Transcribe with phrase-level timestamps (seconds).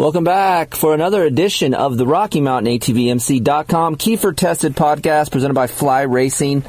[0.00, 5.66] Welcome back for another edition of the Rocky Mountain ATVMC.com Keefer Tested Podcast presented by
[5.66, 6.64] Fly Racing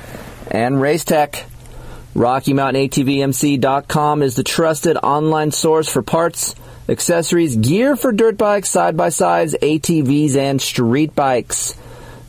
[0.52, 1.45] and Race Tech.
[2.13, 6.55] Rocky Mountain ATVMC.com is the trusted online source for parts,
[6.90, 11.73] accessories, gear for dirt bikes, side by sides, ATVs, and street bikes.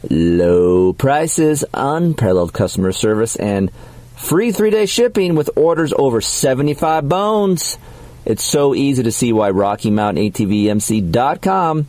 [0.08, 3.72] Low prices, unparalleled customer service, and
[4.14, 7.76] free three day shipping with orders over 75 bones.
[8.24, 11.88] It's so easy to see why RockyMountainATVMC.com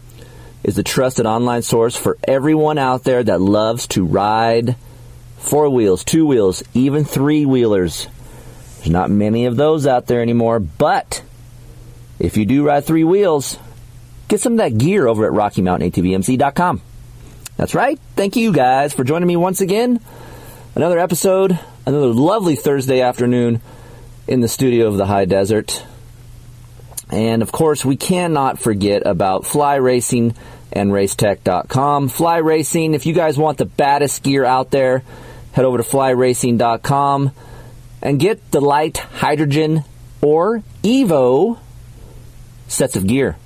[0.63, 4.75] is the trusted online source for everyone out there that loves to ride
[5.37, 8.07] four wheels, two wheels, even three wheelers.
[8.77, 11.21] There's not many of those out there anymore, but
[12.17, 13.57] if you do ride three wheels,
[14.27, 16.81] get some of that gear over at RockyMountainATVMC.com.
[17.57, 17.99] That's right.
[18.15, 19.99] Thank you guys for joining me once again.
[20.75, 23.61] Another episode, another lovely Thursday afternoon
[24.27, 25.83] in the studio of the high desert.
[27.13, 30.33] And of course, we cannot forget about Fly Racing
[30.71, 32.09] and Racetech.com.
[32.09, 35.03] Fly Racing, if you guys want the baddest gear out there,
[35.51, 37.31] head over to flyracing.com
[38.01, 39.83] and get the Lite Hydrogen
[40.21, 41.59] or Evo
[42.67, 43.37] sets of gear.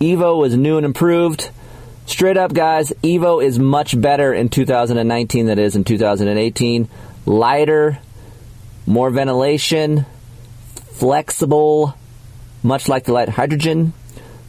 [0.00, 1.50] Evo is new and improved.
[2.06, 6.88] Straight up, guys, Evo is much better in 2019 than it is in 2018.
[7.26, 7.98] Lighter,
[8.86, 10.06] more ventilation,
[10.92, 11.94] flexible,
[12.62, 13.92] much like the Lite Hydrogen.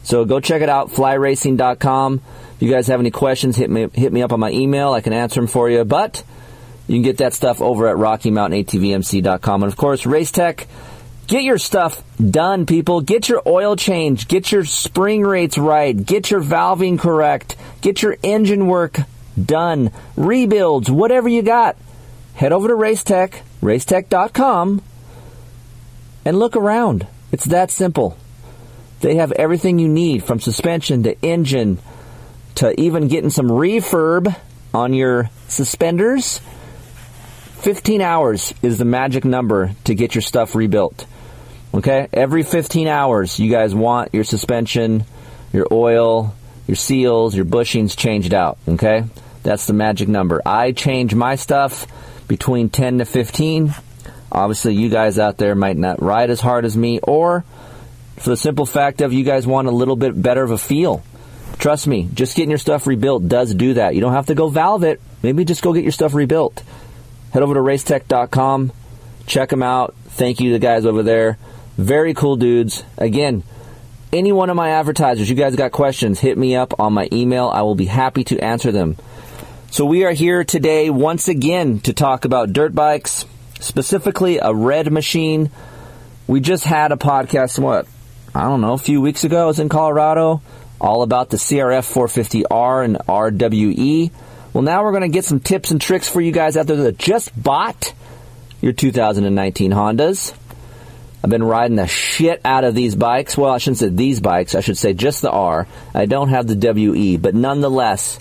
[0.02, 2.20] So go check it out, flyracing.com.
[2.56, 4.92] If you guys have any questions, hit me, hit me up on my email.
[4.92, 5.84] I can answer them for you.
[5.84, 6.22] But
[6.86, 9.62] you can get that stuff over at RockyMountainATVMC.com.
[9.62, 10.66] And of course, Race Tech.
[11.26, 13.02] Get your stuff done, people.
[13.02, 14.26] Get your oil change.
[14.26, 15.94] Get your spring rates right.
[15.94, 17.56] Get your valving correct.
[17.82, 18.98] Get your engine work
[19.40, 19.92] done.
[20.16, 21.76] Rebuilds, whatever you got.
[22.34, 24.82] Head over to Racetech, racetech.com,
[26.24, 27.06] and look around.
[27.32, 28.16] It's that simple.
[29.00, 31.78] They have everything you need from suspension to engine
[32.56, 34.34] to even getting some refurb
[34.74, 36.40] on your suspenders.
[37.60, 41.06] 15 hours is the magic number to get your stuff rebuilt.
[41.72, 42.08] Okay?
[42.12, 45.04] Every 15 hours, you guys want your suspension,
[45.52, 46.34] your oil,
[46.66, 48.58] your seals, your bushings changed out.
[48.68, 49.04] Okay?
[49.42, 50.42] That's the magic number.
[50.44, 51.86] I change my stuff
[52.28, 53.74] between 10 to 15.
[54.32, 57.44] Obviously, you guys out there might not ride as hard as me, or
[58.16, 61.02] for the simple fact of you guys want a little bit better of a feel.
[61.58, 63.94] Trust me, just getting your stuff rebuilt does do that.
[63.94, 65.00] You don't have to go valve it.
[65.22, 66.62] Maybe just go get your stuff rebuilt.
[67.32, 68.72] Head over to racetech.com.
[69.26, 69.94] Check them out.
[70.08, 71.38] Thank you to the guys over there.
[71.76, 72.82] Very cool dudes.
[72.96, 73.42] Again,
[74.12, 77.48] any one of my advertisers, you guys got questions, hit me up on my email.
[77.48, 78.96] I will be happy to answer them.
[79.70, 83.24] So we are here today once again to talk about dirt bikes,
[83.60, 85.50] specifically a red machine.
[86.26, 87.86] We just had a podcast, what,
[88.34, 89.42] I don't know, a few weeks ago.
[89.42, 90.42] I was in Colorado,
[90.80, 94.10] all about the CRF 450R and RWE.
[94.52, 96.76] Well, now we're going to get some tips and tricks for you guys out there
[96.76, 97.94] that just bought
[98.60, 100.34] your 2019 Hondas.
[101.22, 103.36] I've been riding the shit out of these bikes.
[103.36, 104.54] Well, I shouldn't say these bikes.
[104.54, 105.66] I should say just the R.
[105.94, 108.18] I don't have the WE, but nonetheless,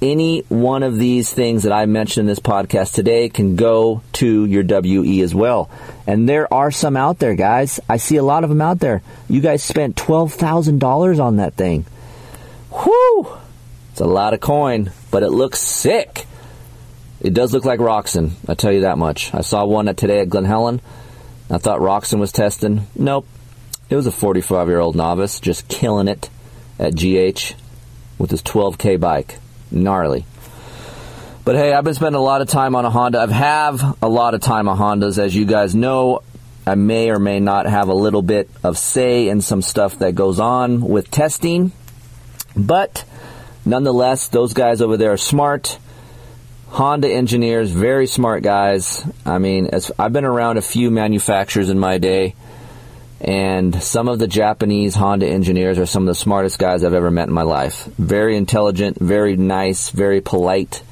[0.00, 4.44] any one of these things that I mentioned in this podcast today can go to
[4.44, 5.70] your WE as well.
[6.06, 7.80] And there are some out there, guys.
[7.88, 9.02] I see a lot of them out there.
[9.28, 11.84] You guys spent $12,000 on that thing.
[12.70, 13.28] Whew!
[13.92, 16.26] It's a lot of coin, but it looks sick.
[17.20, 19.34] It does look like Roczen, I tell you that much.
[19.34, 20.80] I saw one at today at Glen Helen.
[21.50, 22.86] I thought Roczen was testing.
[22.94, 23.26] Nope.
[23.90, 26.30] It was a 45 year old novice just killing it
[26.78, 27.54] at GH
[28.18, 29.38] with his 12K bike
[29.70, 30.24] gnarly.
[31.44, 33.20] But hey, I've been spending a lot of time on a Honda.
[33.20, 36.22] I have a lot of time on Hondas, as you guys know.
[36.66, 40.14] I may or may not have a little bit of say in some stuff that
[40.14, 41.72] goes on with testing.
[42.54, 43.04] But
[43.64, 45.78] nonetheless, those guys over there are smart.
[46.68, 49.02] Honda engineers, very smart guys.
[49.24, 52.34] I mean, as I've been around a few manufacturers in my day,
[53.20, 57.10] and some of the Japanese Honda engineers are some of the smartest guys I've ever
[57.10, 57.84] met in my life.
[57.98, 60.82] Very intelligent, very nice, very polite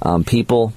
[0.00, 0.72] um, people.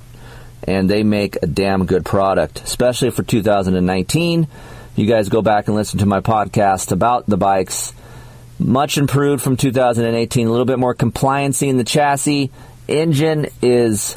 [0.68, 4.48] and they make a damn good product, especially for 2019.
[4.96, 7.94] You guys go back and listen to my podcast about the bikes.
[8.58, 12.50] Much improved from 2018, a little bit more compliancy in the chassis.
[12.88, 14.16] Engine is,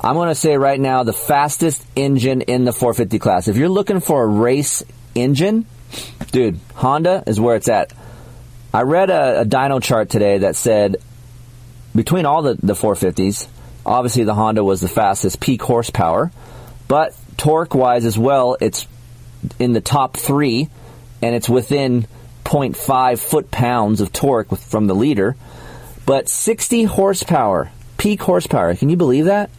[0.00, 3.48] I'm going to say right now, the fastest engine in the 450 class.
[3.48, 4.84] If you're looking for a race
[5.14, 5.66] engine,
[6.30, 7.92] dude, Honda is where it's at.
[8.72, 10.96] I read a, a dyno chart today that said
[11.94, 13.48] between all the, the 450s,
[13.86, 16.32] obviously the Honda was the fastest peak horsepower,
[16.88, 18.86] but torque wise as well, it's
[19.58, 20.68] in the top three,
[21.22, 22.06] and it's within
[22.44, 25.36] 0.5 foot pounds of torque from the leader.
[26.06, 28.74] But 60 horsepower, peak horsepower.
[28.74, 29.50] Can you believe that?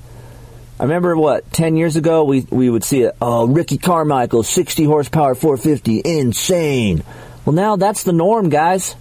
[0.80, 3.16] I remember what 10 years ago we we would see it.
[3.22, 7.04] Oh, Ricky Carmichael, 60 horsepower 450, insane.
[7.45, 8.95] Well, now that's the norm, guys.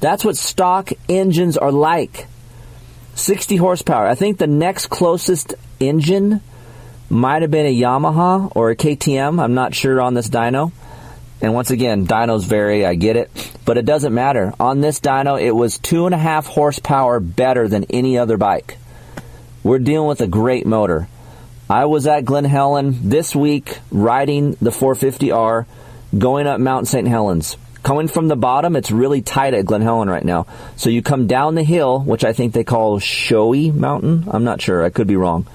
[0.00, 2.26] That's what stock engines are like.
[3.14, 4.06] 60 horsepower.
[4.06, 6.40] I think the next closest engine
[7.08, 9.40] might have been a Yamaha or a KTM.
[9.40, 10.72] I'm not sure on this dyno.
[11.40, 13.30] And once again, dynos vary, I get it.
[13.64, 14.52] But it doesn't matter.
[14.60, 18.78] On this dyno, it was two and a half horsepower better than any other bike.
[19.64, 21.06] We're dealing with a great motor.
[21.70, 25.66] I was at Glen Helen this week riding the 450R
[26.18, 27.06] going up Mount St.
[27.06, 27.56] Helens.
[27.84, 30.46] Coming from the bottom, it's really tight at Glen Helen right now.
[30.76, 34.24] So you come down the hill, which I think they call Showy Mountain.
[34.28, 34.84] I'm not sure.
[34.84, 35.46] I could be wrong.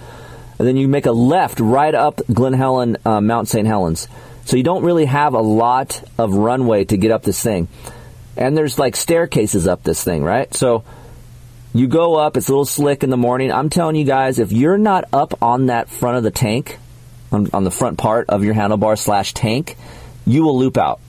[0.57, 3.67] And then you make a left right up Glen Helen, uh, Mount St.
[3.67, 4.07] Helens.
[4.45, 7.67] So you don't really have a lot of runway to get up this thing.
[8.37, 10.53] And there's like staircases up this thing, right?
[10.53, 10.85] So
[11.79, 13.51] you go up, it's a little slick in the morning.
[13.51, 16.77] I'm telling you guys, if you're not up on that front of the tank,
[17.31, 19.75] on, on the front part of your handlebar slash tank,
[20.25, 20.99] you will loop out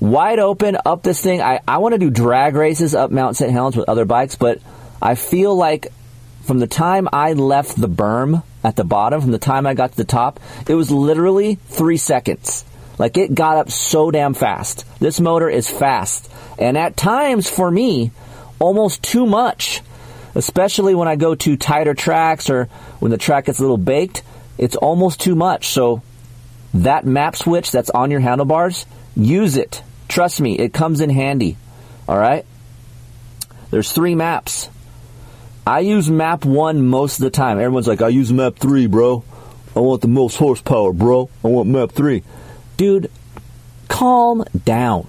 [0.00, 1.40] wide open up this thing.
[1.40, 3.50] I, I want to do drag races up Mount St.
[3.50, 4.60] Helens with other bikes, but
[5.00, 5.92] I feel like
[6.44, 9.92] from the time I left the berm at the bottom, from the time I got
[9.92, 12.64] to the top, it was literally three seconds.
[12.98, 14.84] Like it got up so damn fast.
[15.00, 16.32] This motor is fast.
[16.58, 18.10] And at times, for me,
[18.58, 19.82] almost too much.
[20.36, 22.66] Especially when I go to tighter tracks or
[23.00, 24.22] when the track gets a little baked,
[24.58, 25.68] it's almost too much.
[25.68, 26.02] So
[26.74, 28.84] that map switch that's on your handlebars,
[29.16, 29.82] use it.
[30.08, 31.56] Trust me, it comes in handy.
[32.06, 32.44] All right?
[33.70, 34.68] There's three maps.
[35.66, 37.58] I use map one most of the time.
[37.58, 39.24] Everyone's like, I use map three, bro.
[39.74, 41.30] I want the most horsepower, bro.
[41.42, 42.22] I want map three.
[42.76, 43.10] Dude,
[43.88, 45.08] calm down.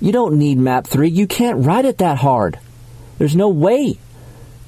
[0.00, 1.08] You don't need map three.
[1.08, 2.58] You can't ride it that hard.
[3.18, 3.98] There's no way.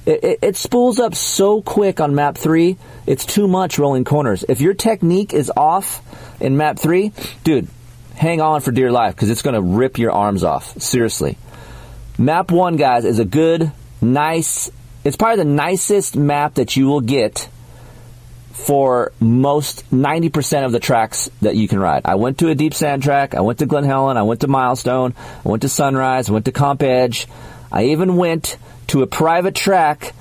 [0.05, 4.43] It, it, it, spools up so quick on map three, it's too much rolling corners.
[4.49, 6.01] If your technique is off
[6.41, 7.11] in map three,
[7.43, 7.67] dude,
[8.15, 10.81] hang on for dear life because it's going to rip your arms off.
[10.81, 11.37] Seriously.
[12.17, 13.71] Map 1, guys, is a good,
[14.01, 14.69] nice,
[15.03, 17.49] it's probably the nicest map that you will get
[18.51, 22.03] for most 90% of the tracks that you can ride.
[22.05, 24.47] I went to a deep sand track, I went to Glen Helen, I went to
[24.47, 27.27] Milestone, I went to Sunrise, I went to Comp Edge,
[27.71, 28.57] I even went
[28.91, 30.13] to a private track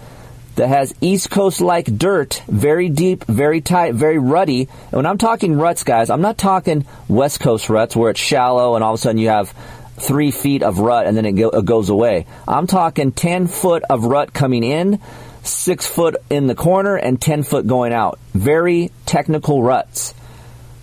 [0.55, 4.69] that has East Coast like dirt, very deep, very tight, very rutty.
[4.85, 8.77] And when I'm talking ruts, guys, I'm not talking West Coast ruts where it's shallow
[8.77, 9.53] and all of a sudden you have
[9.97, 12.27] three feet of rut and then it, go, it goes away.
[12.47, 15.01] I'm talking 10 foot of rut coming in,
[15.43, 18.21] six foot in the corner, and 10 foot going out.
[18.35, 20.15] Very technical ruts.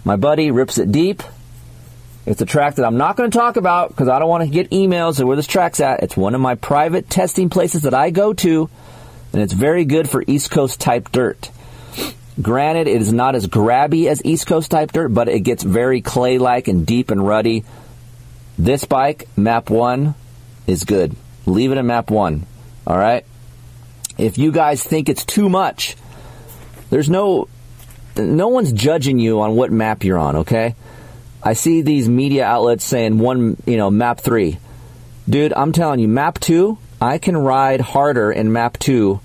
[0.04, 1.24] My buddy rips it deep.
[2.28, 4.50] It's a track that I'm not going to talk about because I don't want to
[4.50, 6.04] get emails of where this track's at.
[6.04, 8.70] It's one of my private testing places that I go to
[9.32, 11.50] and it's very good for East Coast type dirt.
[12.42, 16.02] Granted, it is not as grabby as East Coast type dirt, but it gets very
[16.02, 17.64] clay like and deep and ruddy.
[18.58, 20.14] This bike, map one,
[20.68, 21.16] is good.
[21.46, 22.46] Leave it in map one.
[22.86, 23.26] All right?
[24.18, 25.96] If you guys think it's too much,
[26.90, 27.48] there's no
[28.18, 30.76] no one's judging you on what map you're on, okay?
[31.48, 34.60] I see these media outlets saying one, you know, map 3.
[35.30, 39.22] Dude, I'm telling you, map 2 I can ride harder in map 2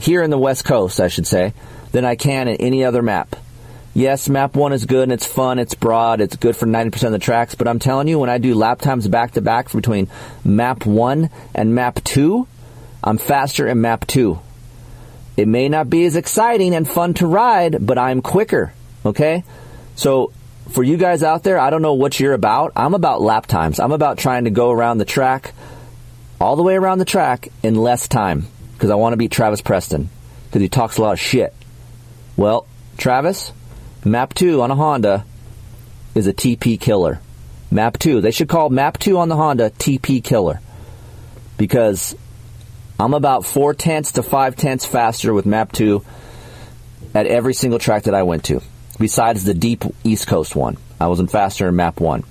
[0.00, 1.52] here in the West Coast, I should say,
[1.92, 3.36] than I can in any other map.
[3.92, 7.12] Yes, map 1 is good and it's fun, it's broad, it's good for 90% of
[7.12, 10.08] the tracks, but I'm telling you, when I do lap times back to back between
[10.46, 12.48] map 1 and map 2,
[13.04, 14.38] I'm faster in map 2.
[15.36, 18.72] It may not be as exciting and fun to ride, but I'm quicker,
[19.04, 19.44] okay?
[19.96, 20.32] So,
[20.70, 22.72] for you guys out there, I don't know what you're about.
[22.76, 23.80] I'm about lap times.
[23.80, 25.52] I'm about trying to go around the track
[26.40, 29.60] all the way around the track in less time because I want to beat Travis
[29.60, 30.08] Preston
[30.46, 31.52] because he talks a lot of shit.
[32.36, 33.52] Well, Travis,
[34.04, 35.24] Map 2 on a Honda
[36.14, 37.20] is a TP killer.
[37.70, 40.60] Map 2, they should call Map 2 on the Honda TP killer
[41.56, 42.16] because
[42.98, 46.04] I'm about four tenths to five tenths faster with Map 2.
[47.14, 48.60] at every single track that I went to,
[48.98, 50.76] besides the deep East Coast one.
[51.00, 52.24] I was in faster in map one.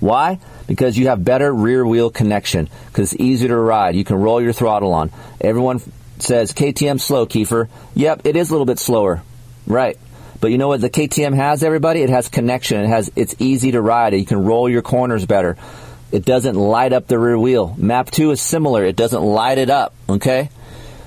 [0.00, 0.38] Why?
[0.66, 3.96] Because you have better rear wheel connection, because it's easier to ride.
[3.96, 5.10] You can roll your throttle on.
[5.40, 5.80] Everyone
[6.18, 7.68] says KTM slow, Keefer.
[7.94, 9.22] Yep, it is a little bit slower.
[9.66, 9.98] Right.
[10.40, 12.02] But you know what the KTM has, everybody?
[12.02, 12.80] It has connection.
[12.80, 14.14] It has, it's easy to ride.
[14.14, 15.56] You can roll your corners better.
[16.12, 17.74] It doesn't light up the rear wheel.
[17.76, 18.84] Map 2 is similar.
[18.84, 20.50] It doesn't light it up, okay?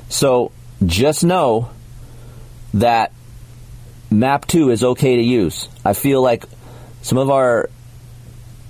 [0.10, 0.51] So
[0.86, 1.69] just know
[2.74, 3.12] that
[4.12, 5.70] Map 2 is okay to use.
[5.86, 6.44] I feel like
[7.01, 7.70] some of our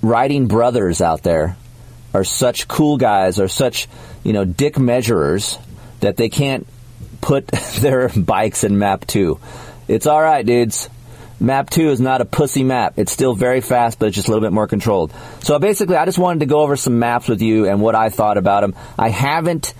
[0.00, 1.56] riding brothers out there
[2.14, 3.88] are such cool guys, are such,
[4.22, 5.58] you know, dick measurers
[6.00, 6.66] that they can't
[7.20, 7.46] put
[7.80, 9.38] their bikes in Map 2.
[9.88, 10.88] It's alright, dudes.
[11.40, 12.94] Map 2 is not a pussy map.
[12.98, 15.12] It's still very fast, but it's just a little bit more controlled.
[15.40, 18.10] So basically, I just wanted to go over some maps with you and what I
[18.10, 18.76] thought about them.
[18.96, 19.74] I haven't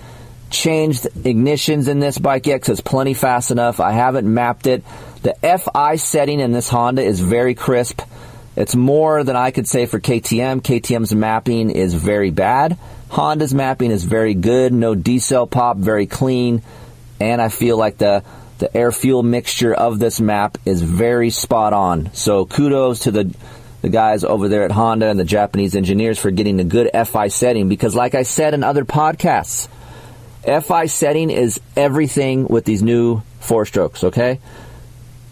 [0.51, 3.79] changed ignitions in this bike yet because it's plenty fast enough.
[3.79, 4.83] I haven't mapped it.
[5.23, 8.03] The FI setting in this Honda is very crisp.
[8.57, 10.63] It's more than I could say for KTM.
[10.63, 12.77] KTM's mapping is very bad.
[13.09, 14.73] Honda's mapping is very good.
[14.73, 16.63] No decel pop, very clean.
[17.21, 18.25] And I feel like the
[18.59, 22.13] the air fuel mixture of this map is very spot on.
[22.15, 23.35] So kudos to the
[23.81, 27.29] the guys over there at Honda and the Japanese engineers for getting a good FI
[27.29, 29.69] setting because like I said in other podcasts,
[30.45, 34.41] FI setting is everything with these new four strokes, okay?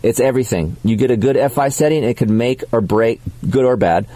[0.03, 0.77] It's everything.
[0.83, 4.07] You get a good FI setting, it could make or break, good or bad,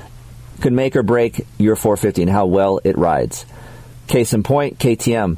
[0.60, 3.44] could make or break your 450 and how well it rides.
[4.06, 5.36] Case in point, KTM.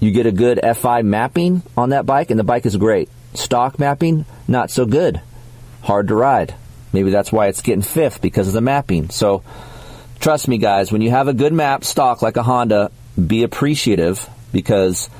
[0.00, 3.08] You get a good FI mapping on that bike, and the bike is great.
[3.34, 5.20] Stock mapping, not so good.
[5.82, 6.54] Hard to ride.
[6.92, 9.10] Maybe that's why it's getting fifth because of the mapping.
[9.10, 9.42] So,
[10.20, 12.90] trust me, guys, when you have a good map stock like a Honda,
[13.24, 15.10] be appreciative because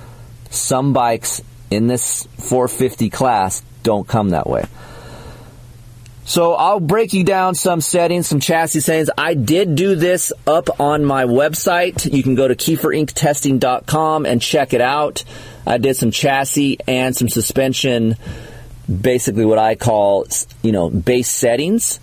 [0.50, 4.64] some bikes in this 450 class don't come that way.
[6.28, 9.08] So I'll break you down some settings, some chassis settings.
[9.16, 12.12] I did do this up on my website.
[12.12, 15.24] You can go to keeferinctesting.com and check it out.
[15.66, 18.16] I did some chassis and some suspension,
[18.88, 20.26] basically what I call,
[20.62, 21.98] you know, base settings.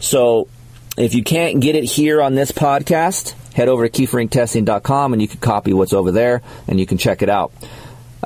[0.00, 0.48] So
[0.96, 5.28] if you can't get it here on this podcast, head over to keeferinctesting.com and you
[5.28, 7.52] can copy what's over there and you can check it out.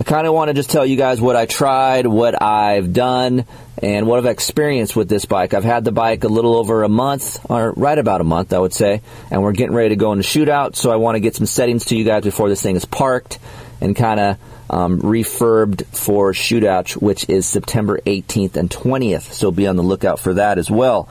[0.00, 3.44] I kind of want to just tell you guys what I tried, what I've done,
[3.82, 5.52] and what I've experienced with this bike.
[5.52, 8.58] I've had the bike a little over a month, or right about a month, I
[8.58, 11.36] would say, and we're getting ready to go into shootout, so I want to get
[11.36, 13.38] some settings to you guys before this thing is parked
[13.82, 14.38] and kind of
[14.70, 20.18] um, refurbed for shootout, which is September 18th and 20th, so be on the lookout
[20.18, 21.10] for that as well.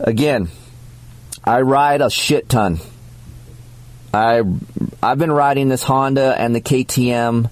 [0.00, 0.48] Again,
[1.44, 2.80] I ride a shit ton.
[4.12, 4.42] I
[5.04, 7.50] I've been riding this Honda and the KTM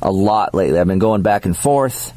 [0.00, 0.78] a lot lately.
[0.78, 2.12] I've been going back and forth,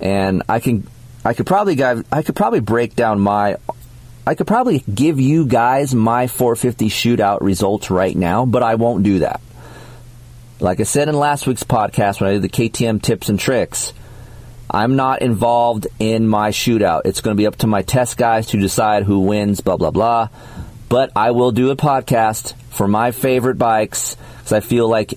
[0.00, 0.86] and I can
[1.24, 3.56] I could probably guys I could probably break down my
[4.26, 9.02] I could probably give you guys my 450 shootout results right now, but I won't
[9.02, 9.40] do that.
[10.60, 13.94] Like I said in last week's podcast when I did the KTM tips and tricks,
[14.70, 17.02] I'm not involved in my shootout.
[17.06, 19.90] It's going to be up to my test guys to decide who wins, blah, blah,
[19.90, 20.28] blah.
[20.90, 25.14] But I will do a podcast for my favorite bikes because I feel like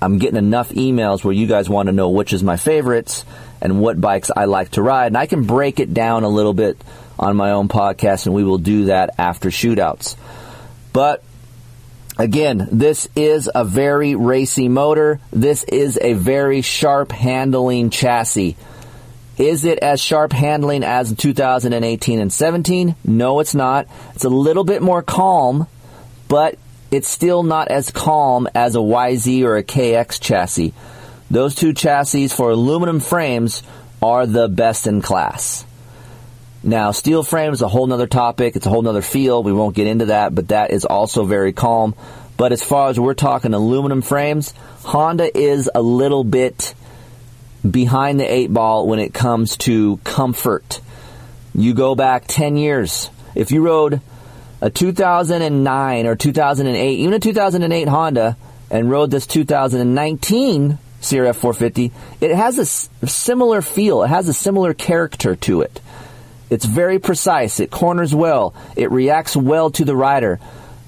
[0.00, 3.24] I'm getting enough emails where you guys want to know which is my favorites
[3.60, 5.08] and what bikes I like to ride.
[5.08, 6.82] And I can break it down a little bit
[7.18, 10.16] on my own podcast, and we will do that after shootouts.
[10.92, 11.22] But
[12.16, 15.20] again, this is a very racy motor.
[15.32, 18.56] This is a very sharp handling chassis.
[19.40, 22.94] Is it as sharp handling as 2018 and 17?
[23.06, 23.86] No, it's not.
[24.14, 25.66] It's a little bit more calm,
[26.28, 26.58] but
[26.90, 30.74] it's still not as calm as a YZ or a KX chassis.
[31.30, 33.62] Those two chassis for aluminum frames
[34.02, 35.64] are the best in class.
[36.62, 38.56] Now, steel frame is a whole nother topic.
[38.56, 39.46] It's a whole nother field.
[39.46, 41.94] We won't get into that, but that is also very calm.
[42.36, 46.74] But as far as we're talking aluminum frames, Honda is a little bit
[47.68, 50.80] behind the eight ball when it comes to comfort.
[51.54, 53.10] You go back 10 years.
[53.34, 54.00] If you rode
[54.60, 58.36] a 2009 or 2008, even a 2008 Honda,
[58.70, 64.02] and rode this 2019 CRF 450, it has a similar feel.
[64.04, 65.80] It has a similar character to it.
[66.50, 67.60] It's very precise.
[67.60, 68.54] It corners well.
[68.76, 70.40] It reacts well to the rider.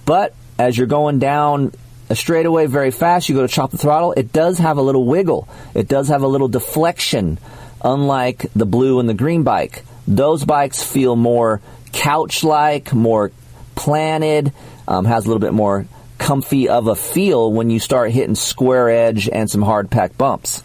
[0.05, 1.73] But as you're going down
[2.13, 5.07] a straightaway very fast, you go to chop the throttle, it does have a little
[5.07, 5.49] wiggle.
[5.75, 7.39] It does have a little deflection,
[7.83, 9.83] unlike the blue and the green bike.
[10.07, 13.33] Those bikes feel more couch like, more
[13.75, 14.53] planted,
[14.87, 15.87] um, has a little bit more
[16.19, 20.63] comfy of a feel when you start hitting square edge and some hard pack bumps.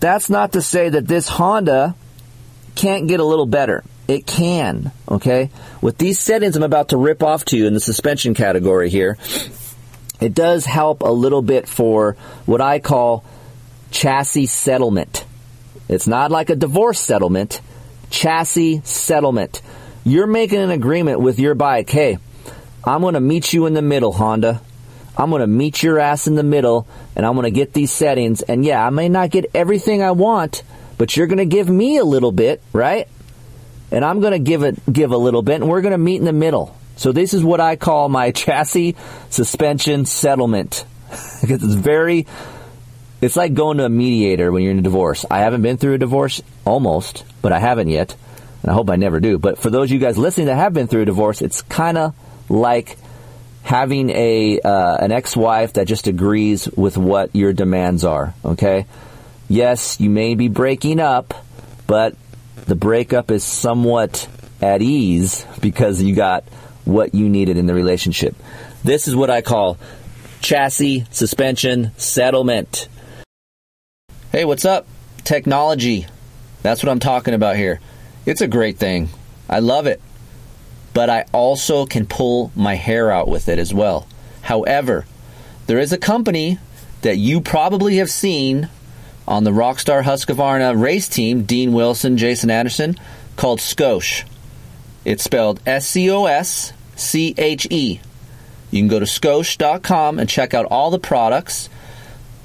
[0.00, 1.94] That's not to say that this Honda
[2.74, 3.84] can't get a little better.
[4.06, 5.48] It can, okay?
[5.80, 9.16] With these settings I'm about to rip off to you in the suspension category here,
[10.22, 12.12] it does help a little bit for
[12.46, 13.24] what I call
[13.90, 15.24] chassis settlement.
[15.88, 17.60] It's not like a divorce settlement,
[18.08, 19.62] chassis settlement.
[20.04, 21.90] You're making an agreement with your bike.
[21.90, 22.18] Hey,
[22.84, 24.60] I'm going to meet you in the middle, Honda.
[25.16, 26.86] I'm going to meet your ass in the middle
[27.16, 28.42] and I'm going to get these settings.
[28.42, 30.62] And yeah, I may not get everything I want,
[30.98, 33.08] but you're going to give me a little bit, right?
[33.90, 36.16] And I'm going to give it, give a little bit and we're going to meet
[36.16, 36.76] in the middle.
[37.02, 38.94] So this is what I call my chassis
[39.28, 40.84] suspension settlement.
[41.40, 42.28] because it's very,
[43.20, 45.24] it's like going to a mediator when you're in a divorce.
[45.28, 48.14] I haven't been through a divorce almost, but I haven't yet.
[48.62, 49.36] And I hope I never do.
[49.36, 51.98] But for those of you guys listening that have been through a divorce, it's kind
[51.98, 52.14] of
[52.48, 52.96] like
[53.64, 58.32] having a uh, an ex-wife that just agrees with what your demands are.
[58.44, 58.86] Okay,
[59.48, 61.34] yes, you may be breaking up,
[61.88, 62.14] but
[62.66, 64.28] the breakup is somewhat
[64.60, 66.44] at ease because you got
[66.84, 68.34] what you needed in the relationship.
[68.84, 69.78] This is what I call
[70.40, 72.88] chassis suspension settlement.
[74.30, 74.86] Hey, what's up?
[75.24, 76.06] Technology.
[76.62, 77.80] That's what I'm talking about here.
[78.26, 79.08] It's a great thing.
[79.48, 80.00] I love it
[80.94, 84.06] but I also can pull my hair out with it as well.
[84.42, 85.06] However,
[85.66, 86.58] there is a company
[87.02, 88.68] that you probably have seen
[89.26, 92.96] on the Rockstar Husqvarna race team, Dean Wilson, Jason Anderson,
[93.36, 94.24] called Scosche.
[95.04, 98.00] It's spelled S C O S C H E.
[98.70, 101.68] You can go to scosche.com and check out all the products.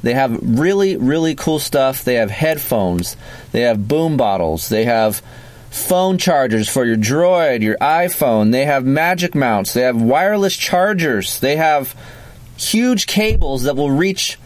[0.04, 2.04] They have really, really cool stuff.
[2.04, 3.18] They have headphones,
[3.52, 5.22] they have boom bottles, they have
[5.70, 8.52] phone chargers for your Droid, your iPhone.
[8.52, 9.74] They have magic mounts.
[9.74, 11.40] They have wireless chargers.
[11.40, 11.96] They have
[12.58, 14.40] huge cables that will reach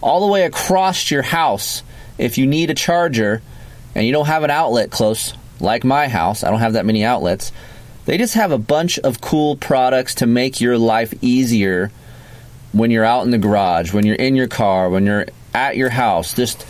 [0.00, 1.82] all the way across your house
[2.16, 3.42] if you need a charger
[3.94, 6.44] and you don't have an outlet close, like my house.
[6.44, 7.52] I don't have that many outlets.
[8.06, 11.90] They just have a bunch of cool products to make your life easier
[12.72, 15.90] when you're out in the garage, when you're in your car, when you're at your
[15.90, 16.34] house.
[16.34, 16.66] Just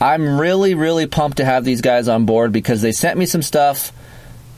[0.00, 3.42] I'm really, really pumped to have these guys on board because they sent me some
[3.42, 3.92] stuff.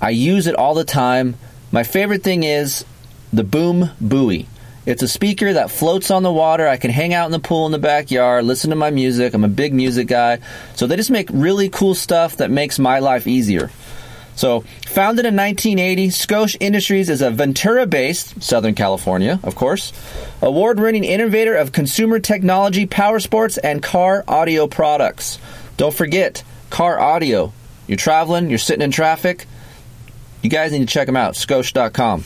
[0.00, 1.36] I use it all the time.
[1.70, 2.84] My favorite thing is
[3.32, 4.48] the Boom Buoy.
[4.86, 6.68] It's a speaker that floats on the water.
[6.68, 9.32] I can hang out in the pool in the backyard, listen to my music.
[9.32, 10.40] I'm a big music guy.
[10.74, 13.70] So they just make really cool stuff that makes my life easier.
[14.36, 19.92] So, founded in 1980, Scosche Industries is a Ventura based, Southern California, of course,
[20.42, 25.38] award winning innovator of consumer technology, power sports, and car audio products.
[25.76, 27.52] Don't forget, car audio.
[27.86, 29.46] You're traveling, you're sitting in traffic,
[30.42, 32.24] you guys need to check them out, scosche.com.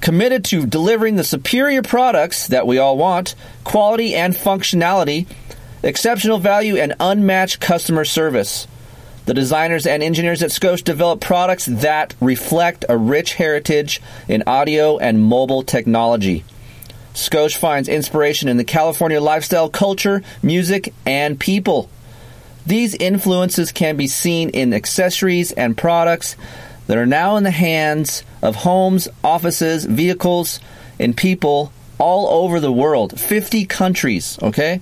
[0.00, 5.26] Committed to delivering the superior products that we all want, quality and functionality,
[5.82, 8.68] exceptional value, and unmatched customer service.
[9.26, 14.98] The designers and engineers at Scosche develop products that reflect a rich heritage in audio
[14.98, 16.44] and mobile technology.
[17.12, 21.90] Scosche finds inspiration in the California lifestyle, culture, music, and people.
[22.66, 26.36] These influences can be seen in accessories and products
[26.86, 30.60] that are now in the hands of homes, offices, vehicles,
[30.98, 33.18] and people all over the world.
[33.18, 34.80] 50 countries, okay?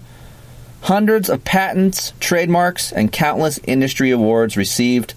[0.82, 5.14] Hundreds of patents, trademarks, and countless industry awards received.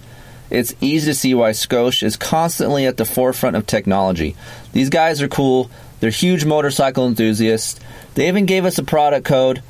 [0.50, 4.34] It's easy to see why Scosche is constantly at the forefront of technology.
[4.72, 5.70] These guys are cool.
[6.00, 7.78] They're huge motorcycle enthusiasts.
[8.14, 9.62] They even gave us a product code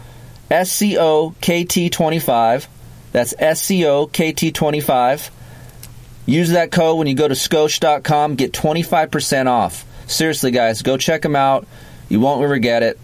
[0.50, 2.66] SCOKT25.
[3.12, 5.31] That's SCOKT25.
[6.28, 8.34] Use that code when you go to scosche.com.
[8.34, 9.86] Get 25% off.
[10.06, 11.66] Seriously, guys, go check them out.
[12.10, 12.98] You won't regret it.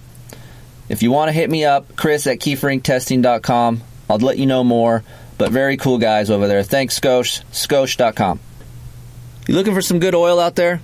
[0.90, 3.82] If you want to hit me up, Chris at keeferinctesting.com.
[4.10, 5.02] I'll let you know more.
[5.38, 6.62] But very cool guys over there.
[6.62, 7.42] Thanks, Scosche.
[7.50, 8.40] Scosche.com.
[9.48, 10.82] You looking for some good oil out there?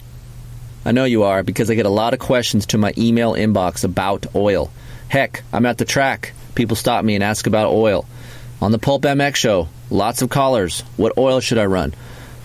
[0.86, 3.84] I know you are because I get a lot of questions to my email inbox
[3.84, 4.72] about oil.
[5.08, 6.32] Heck, I'm at the track.
[6.54, 8.06] People stop me and ask about oil.
[8.62, 10.80] On the Pulp MX show, lots of callers.
[10.96, 11.92] What oil should I run?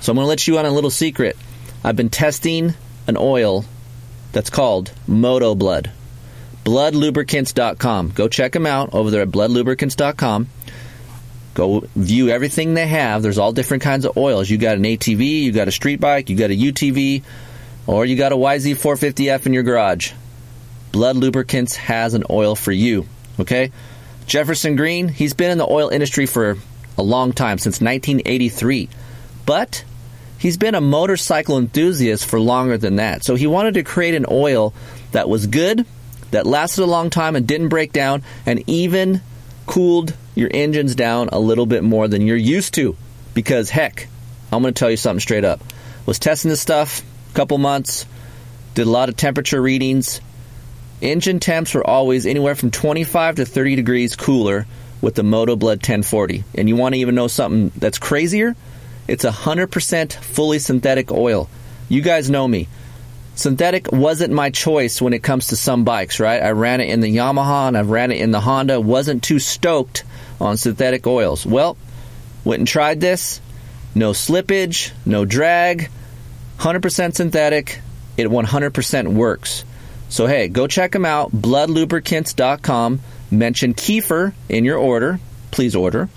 [0.02, 1.38] So I'm going to let you on a little secret.
[1.84, 2.74] I've been testing
[3.08, 3.66] an oil
[4.32, 5.92] that's called Moto Blood
[6.66, 8.10] bloodlubricants.com.
[8.10, 10.48] Go check them out over there at bloodlubricants.com.
[11.54, 13.22] Go view everything they have.
[13.22, 14.50] There's all different kinds of oils.
[14.50, 17.24] You got an ATV, you got a street bike, you got a UTV,
[17.88, 20.12] or you got a YZ450F in your garage.
[20.92, 23.06] Blood Lubricants has an oil for you.
[23.40, 23.72] Okay?
[24.26, 26.58] Jefferson Green, he's been in the oil industry for
[26.98, 28.90] a long time, since 1983.
[29.46, 29.84] But
[30.38, 33.24] he's been a motorcycle enthusiast for longer than that.
[33.24, 34.74] So he wanted to create an oil
[35.12, 35.86] that was good,
[36.32, 39.22] that lasted a long time and didn't break down, and even
[39.66, 42.96] cooled your engine's down a little bit more than you're used to.
[43.34, 44.08] Because heck,
[44.52, 45.62] I'm going to tell you something straight up.
[46.06, 48.06] Was testing this stuff a couple months,
[48.76, 50.22] did a lot of temperature readings.
[51.02, 54.66] Engine temps were always anywhere from 25 to 30 degrees cooler
[55.02, 56.44] with the Moto Blood 1040.
[56.56, 58.56] And you want to even know something that's crazier?
[59.08, 61.50] It's 100% fully synthetic oil.
[61.90, 62.68] You guys know me.
[63.36, 66.42] Synthetic wasn't my choice when it comes to some bikes, right?
[66.42, 68.80] I ran it in the Yamaha and I've ran it in the Honda.
[68.80, 70.04] Wasn't too stoked
[70.40, 71.46] on synthetic oils.
[71.46, 71.78] Well,
[72.46, 73.42] went and tried this.
[73.94, 75.90] No slippage, no drag,
[76.60, 77.82] 100% synthetic.
[78.18, 79.66] It 100% works.
[80.10, 81.32] So hey, go check them out.
[81.32, 83.02] Bloodlubricants.com.
[83.32, 85.20] Mention Keefer in your order.
[85.52, 86.10] Please order.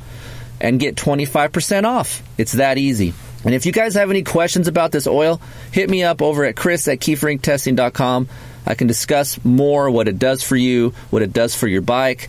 [0.60, 2.22] And get 25% off.
[2.36, 3.14] It's that easy.
[3.44, 5.40] And if you guys have any questions about this oil,
[5.70, 8.28] hit me up over at chris at keeferinctesting.com.
[8.66, 12.28] I can discuss more what it does for you, what it does for your bike.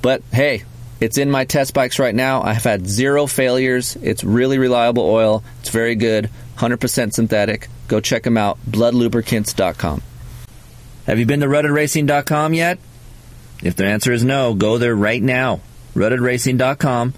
[0.00, 0.64] But hey,
[1.00, 2.42] it's in my test bikes right now.
[2.42, 3.96] I've had zero failures.
[3.96, 5.44] It's really reliable oil.
[5.60, 6.30] It's very good.
[6.56, 7.68] 100% synthetic.
[7.86, 8.58] Go check them out.
[8.68, 10.02] Bloodlubricants.com.
[11.06, 12.78] Have you been to ruttedracing.com yet?
[13.62, 15.60] If the answer is no, go there right now.
[15.94, 17.14] ruttedracing.com.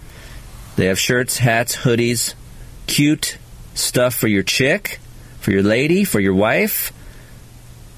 [0.79, 2.35] They have shirts, hats, hoodies,
[2.87, 3.37] cute
[3.75, 5.01] stuff for your chick,
[5.41, 6.93] for your lady, for your wife.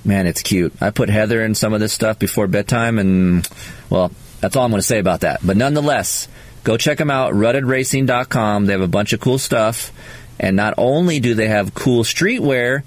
[0.03, 0.73] Man, it's cute.
[0.81, 3.47] I put Heather in some of this stuff before bedtime, and,
[3.91, 5.41] well, that's all I'm going to say about that.
[5.45, 6.27] But nonetheless,
[6.65, 8.65] go check them out, ruttedracing.com.
[8.65, 9.93] They have a bunch of cool stuff.
[10.39, 12.83] And not only do they have cool streetwear,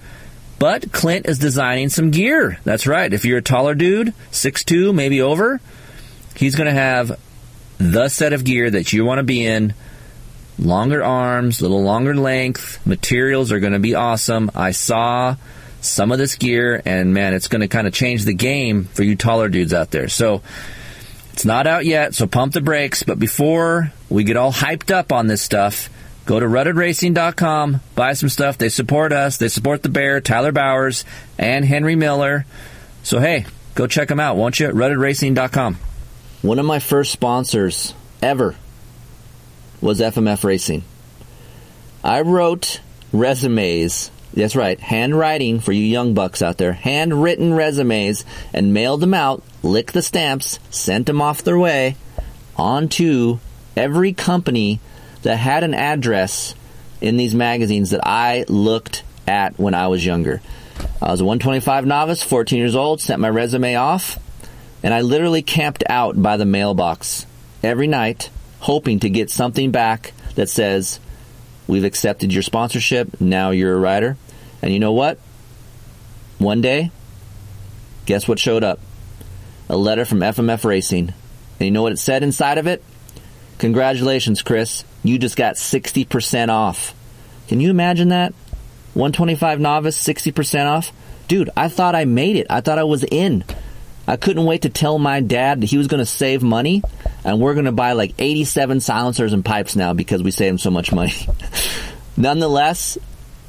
[0.57, 2.57] but Clint is designing some gear.
[2.63, 3.13] That's right.
[3.13, 5.61] If you're a taller dude, 6'2, maybe over,
[6.35, 7.19] he's going to have
[7.77, 9.73] the set of gear that you want to be in.
[10.59, 14.51] Longer arms, a little longer length, materials are going to be awesome.
[14.53, 15.35] I saw
[15.81, 19.03] some of this gear, and man, it's going to kind of change the game for
[19.03, 20.07] you taller dudes out there.
[20.09, 20.41] So,
[21.33, 23.01] it's not out yet, so pump the brakes.
[23.01, 25.89] But before we get all hyped up on this stuff,
[26.25, 28.59] go to ruttedracing.com, buy some stuff.
[28.59, 29.37] They support us.
[29.37, 31.03] They support the Bear, Tyler Bowers,
[31.39, 32.45] and Henry Miller.
[33.01, 34.67] So, hey, go check them out, won't you?
[34.67, 35.77] ruttedracing.com.
[36.43, 38.57] One of my first sponsors ever
[39.79, 40.83] was FMF Racing.
[42.03, 42.81] I wrote
[43.13, 44.11] resumes.
[44.33, 46.73] That's right, handwriting for you young bucks out there.
[46.73, 51.95] Handwritten resumes and mailed them out, licked the stamps, sent them off their way
[52.57, 53.39] onto
[53.77, 54.81] every company
[55.21, 56.55] that had an address
[56.99, 60.41] in these magazines that I looked at when I was younger.
[61.01, 64.19] I was a 125 novice, 14 years old, sent my resume off,
[64.83, 67.25] and I literally camped out by the mailbox
[67.63, 70.99] every night, hoping to get something back that says,
[71.65, 74.17] We've accepted your sponsorship, now you're a rider.
[74.61, 75.17] And you know what?
[76.37, 76.91] One day,
[78.05, 78.79] guess what showed up?
[79.69, 81.13] A letter from FMF Racing.
[81.59, 82.83] And you know what it said inside of it?
[83.59, 84.83] Congratulations, Chris.
[85.03, 86.93] You just got 60% off.
[87.47, 88.33] Can you imagine that?
[88.93, 90.91] 125 novice, 60% off?
[91.27, 92.47] Dude, I thought I made it.
[92.49, 93.43] I thought I was in.
[94.07, 96.83] I couldn't wait to tell my dad that he was going to save money
[97.23, 100.57] and we're going to buy like 87 silencers and pipes now because we saved him
[100.57, 101.13] so much money.
[102.17, 102.97] Nonetheless,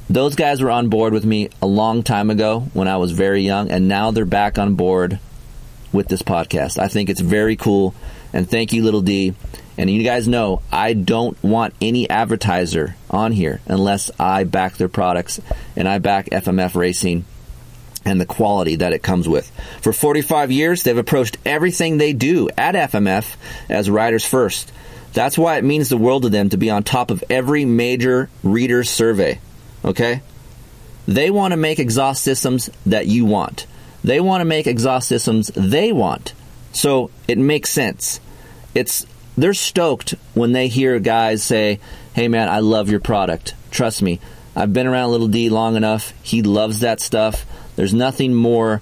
[0.09, 3.41] those guys were on board with me a long time ago when I was very
[3.41, 5.19] young and now they're back on board
[5.91, 6.77] with this podcast.
[6.77, 7.93] I think it's very cool
[8.31, 9.33] and thank you little D.
[9.77, 14.87] And you guys know I don't want any advertiser on here unless I back their
[14.87, 15.41] products
[15.75, 17.25] and I back FMF Racing
[18.05, 19.49] and the quality that it comes with.
[19.81, 23.35] For 45 years, they've approached everything they do at FMF
[23.67, 24.71] as riders first.
[25.13, 28.29] That's why it means the world to them to be on top of every major
[28.43, 29.39] reader survey.
[29.83, 30.21] Okay?
[31.07, 33.65] They want to make exhaust systems that you want.
[34.03, 36.33] They want to make exhaust systems they want.
[36.73, 38.19] So it makes sense.
[38.73, 39.05] It's
[39.37, 41.79] they're stoked when they hear guys say,
[42.13, 43.55] "Hey man, I love your product.
[43.71, 44.19] Trust me.
[44.55, 46.13] I've been around Little D long enough.
[46.23, 47.45] He loves that stuff.
[47.75, 48.81] There's nothing more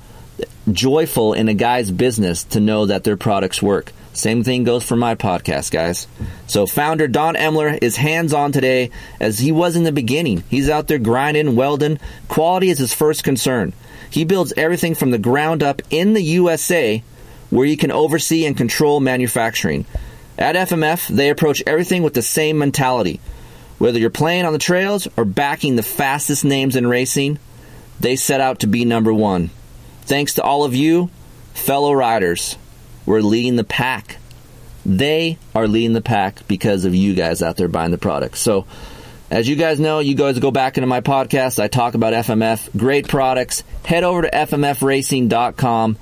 [0.72, 3.92] joyful in a guy's business to know that their products work.
[4.14, 6.08] Same thing goes for my podcast, guys.
[6.46, 10.44] So, founder Don Emler is hands on today as he was in the beginning.
[10.50, 12.00] He's out there grinding, welding.
[12.28, 13.74] Quality is his first concern.
[14.12, 17.02] He builds everything from the ground up in the USA
[17.50, 19.86] where you can oversee and control manufacturing.
[20.38, 23.20] At FMF, they approach everything with the same mentality.
[23.80, 27.40] Whether you're playing on the trails or backing the fastest names in racing,
[28.04, 29.50] they set out to be number one.
[30.02, 31.10] Thanks to all of you,
[31.54, 32.58] fellow riders,
[33.06, 34.18] we're leading the pack.
[34.86, 38.38] They are leading the pack because of you guys out there buying the product.
[38.38, 38.68] So,
[39.32, 41.64] as you guys know, you guys go back into my podcast.
[41.64, 43.64] I talk about FMF, great products.
[43.86, 45.98] Head over to FMFracing.com,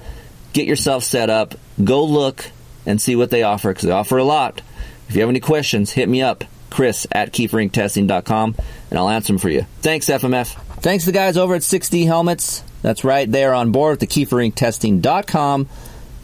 [0.54, 2.50] get yourself set up, go look
[2.88, 4.64] and see what they offer because they offer a lot.
[5.08, 8.56] If you have any questions, hit me up, Chris at KeeferIncTesting.com,
[8.90, 9.68] and I'll answer them for you.
[9.82, 10.71] Thanks, FMF.
[10.82, 12.64] Thanks to the guys over at 6D Helmets.
[12.82, 15.70] That's right, they are on board with the KeeferIncTesting.com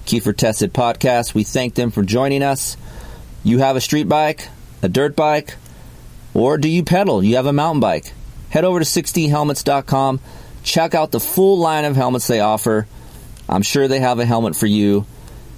[0.08, 1.36] Keefer Tested podcast.
[1.36, 2.76] We thank them for joining us.
[3.44, 4.48] You have a street bike,
[4.82, 5.56] a dirt bike,
[6.34, 7.24] or do you pedal?
[7.24, 8.14] You have a mountain bike.
[8.50, 10.22] Head over to 6dhelmets.com.
[10.64, 12.88] Check out the full line of helmets they offer.
[13.48, 15.06] I'm sure they have a helmet for you.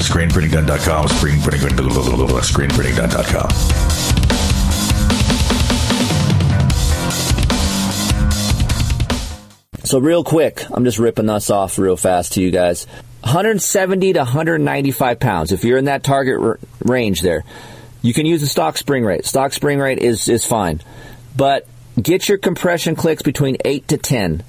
[0.04, 1.06] Screenprintingdone.com.
[1.06, 1.70] Screenprinting,
[2.52, 3.95] screenprintingdone.com.
[9.86, 12.88] So real quick, I'm just ripping us off real fast to you guys.
[13.20, 15.52] 170 to 195 pounds.
[15.52, 17.44] If you're in that target r- range there,
[18.02, 19.24] you can use a stock spring rate.
[19.24, 20.80] Stock spring rate is is fine,
[21.36, 21.68] but
[22.02, 24.42] get your compression clicks between eight to 10.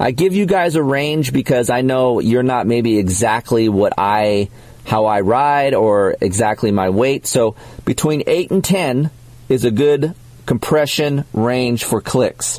[0.00, 4.50] I give you guys a range because I know you're not maybe exactly what I
[4.86, 7.28] how I ride or exactly my weight.
[7.28, 9.10] So between 8 and 10
[9.48, 12.58] is a good compression range for clicks.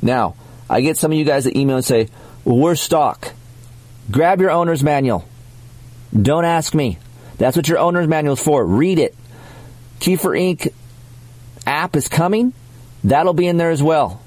[0.00, 0.36] Now,
[0.72, 2.08] I get some of you guys that email and say,
[2.46, 3.34] we're stock.
[4.10, 5.28] Grab your owner's manual.
[6.18, 6.96] Don't ask me.
[7.36, 8.64] That's what your owner's manual is for.
[8.64, 9.14] Read it.
[10.00, 10.72] Keefer Inc.
[11.66, 12.54] app is coming.
[13.04, 14.22] That'll be in there as well.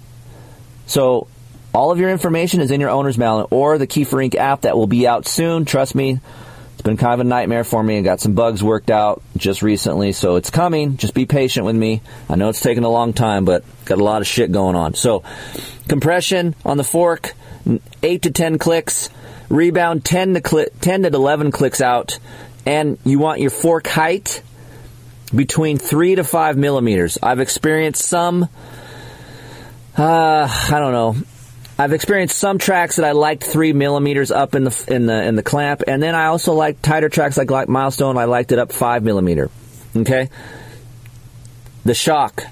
[0.85, 1.27] So
[1.73, 4.35] all of your information is in your owner's manual or the Keefer Inc.
[4.35, 5.65] app that will be out soon.
[5.65, 6.19] Trust me,
[6.75, 7.99] it's been kind of a nightmare for me.
[7.99, 10.97] I got some bugs worked out just recently, so it's coming.
[10.97, 12.01] Just be patient with me.
[12.29, 14.93] I know it's taken a long time, but got a lot of shit going on.
[14.93, 15.23] So,
[15.87, 17.33] compression on the fork,
[18.03, 19.09] eight to ten clicks.
[19.47, 22.19] Rebound, ten to cli- ten to eleven clicks out,
[22.65, 24.43] and you want your fork height
[25.33, 27.17] between three to five millimeters.
[27.23, 28.49] I've experienced some.
[29.97, 31.15] Uh, I don't know.
[31.77, 35.35] I've experienced some tracks that I liked three millimeters up in the in the in
[35.35, 38.17] the clamp, and then I also liked tighter tracks like, like Milestone.
[38.17, 39.49] I liked it up five millimeter.
[39.95, 40.29] Okay.
[41.83, 42.43] The shock,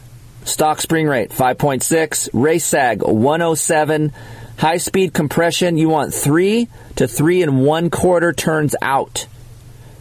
[0.43, 4.11] stock spring rate five point six, race sag one oh seven,
[4.57, 5.77] high speed compression.
[5.77, 9.25] You want three to three and one quarter turns out.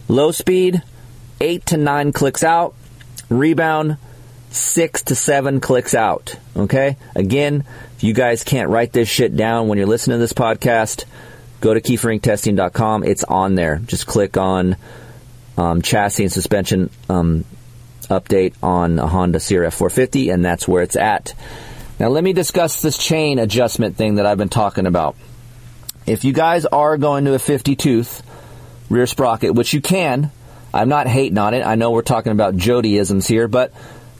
[0.09, 0.83] Low speed,
[1.39, 2.75] eight to nine clicks out.
[3.29, 3.97] Rebound,
[4.53, 6.35] six to seven clicks out.
[6.55, 6.97] Okay?
[7.15, 11.05] Again, if you guys can't write this shit down when you're listening to this podcast,
[11.61, 13.03] go to keeferincTesting.com.
[13.03, 13.77] It's on there.
[13.77, 14.77] Just click on
[15.57, 17.45] um, chassis and suspension um,
[18.03, 21.33] update on a Honda CRF 450, and that's where it's at.
[21.99, 25.15] Now, let me discuss this chain adjustment thing that I've been talking about.
[26.05, 28.21] If you guys are going to a 50 tooth
[28.89, 30.31] rear sprocket, which you can,
[30.73, 31.65] I'm not hating on it.
[31.65, 33.71] I know we're talking about Jodyisms here, but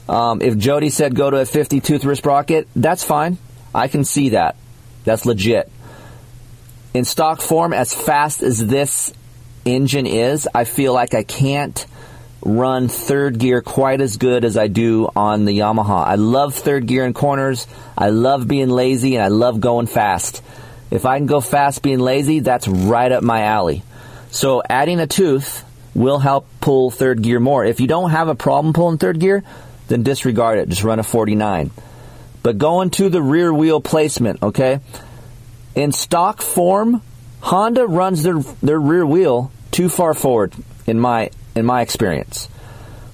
[0.08, 3.38] um, if Jody said go to a 50 tooth rear sprocket, that's fine.
[3.74, 4.56] I can see that.
[5.04, 5.70] That's legit.
[6.92, 9.12] In stock form, as fast as this
[9.64, 11.84] engine is, I feel like I can't
[12.44, 16.06] run third gear quite as good as I do on the Yamaha.
[16.06, 17.66] I love third gear in corners.
[17.96, 20.42] I love being lazy and I love going fast.
[20.90, 23.82] If I can go fast being lazy, that's right up my alley.
[24.30, 25.64] So adding a tooth
[25.94, 27.64] will help pull third gear more.
[27.64, 29.42] If you don't have a problem pulling third gear,
[29.94, 30.68] then disregard it.
[30.68, 31.70] Just run a 49.
[32.42, 34.80] But going to the rear wheel placement, okay?
[35.76, 37.00] In stock form,
[37.40, 40.52] Honda runs their their rear wheel too far forward
[40.86, 42.48] in my in my experience.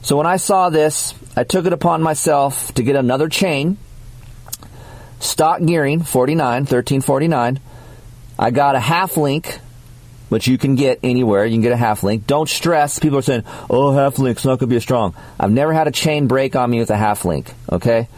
[0.03, 3.77] So when I saw this, I took it upon myself to get another chain
[5.19, 7.61] stock gearing 49, 1349.
[8.39, 9.59] I got a half link,
[10.31, 11.45] which you can get anywhere.
[11.45, 12.27] You can get a half link.
[12.27, 12.99] Don't stress.
[12.99, 15.87] People are saying, "Oh, half link's not going to be as strong." I've never had
[15.87, 17.53] a chain break on me with a half link.
[17.71, 18.09] Okay,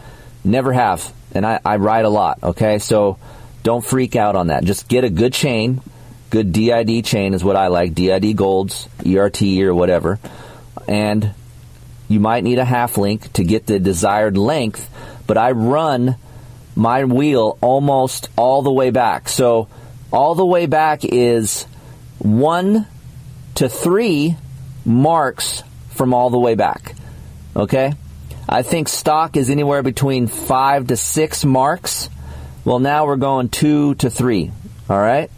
[0.45, 2.39] never have, and I, I ride a lot.
[2.41, 3.17] Okay, so
[3.63, 4.63] don't freak out on that.
[4.63, 5.81] Just get a good chain.
[6.29, 7.93] Good DID chain is what I like.
[7.93, 10.19] DID golds, ERT or whatever,
[10.87, 11.33] and
[12.07, 14.89] you might need a half link to get the desired length.
[15.25, 16.15] But I run
[16.75, 19.29] my wheel almost all the way back.
[19.29, 19.67] So
[20.11, 21.65] all the way back is
[22.19, 22.87] one
[23.55, 24.37] to three
[24.85, 26.95] marks from all the way back.
[27.55, 27.93] Okay?
[28.47, 32.09] I think stock is anywhere between five to six marks.
[32.65, 34.51] Well, now we're going two to three.
[34.89, 35.31] All right?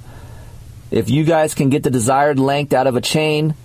[0.91, 3.55] If you guys can get the desired length out of a chain,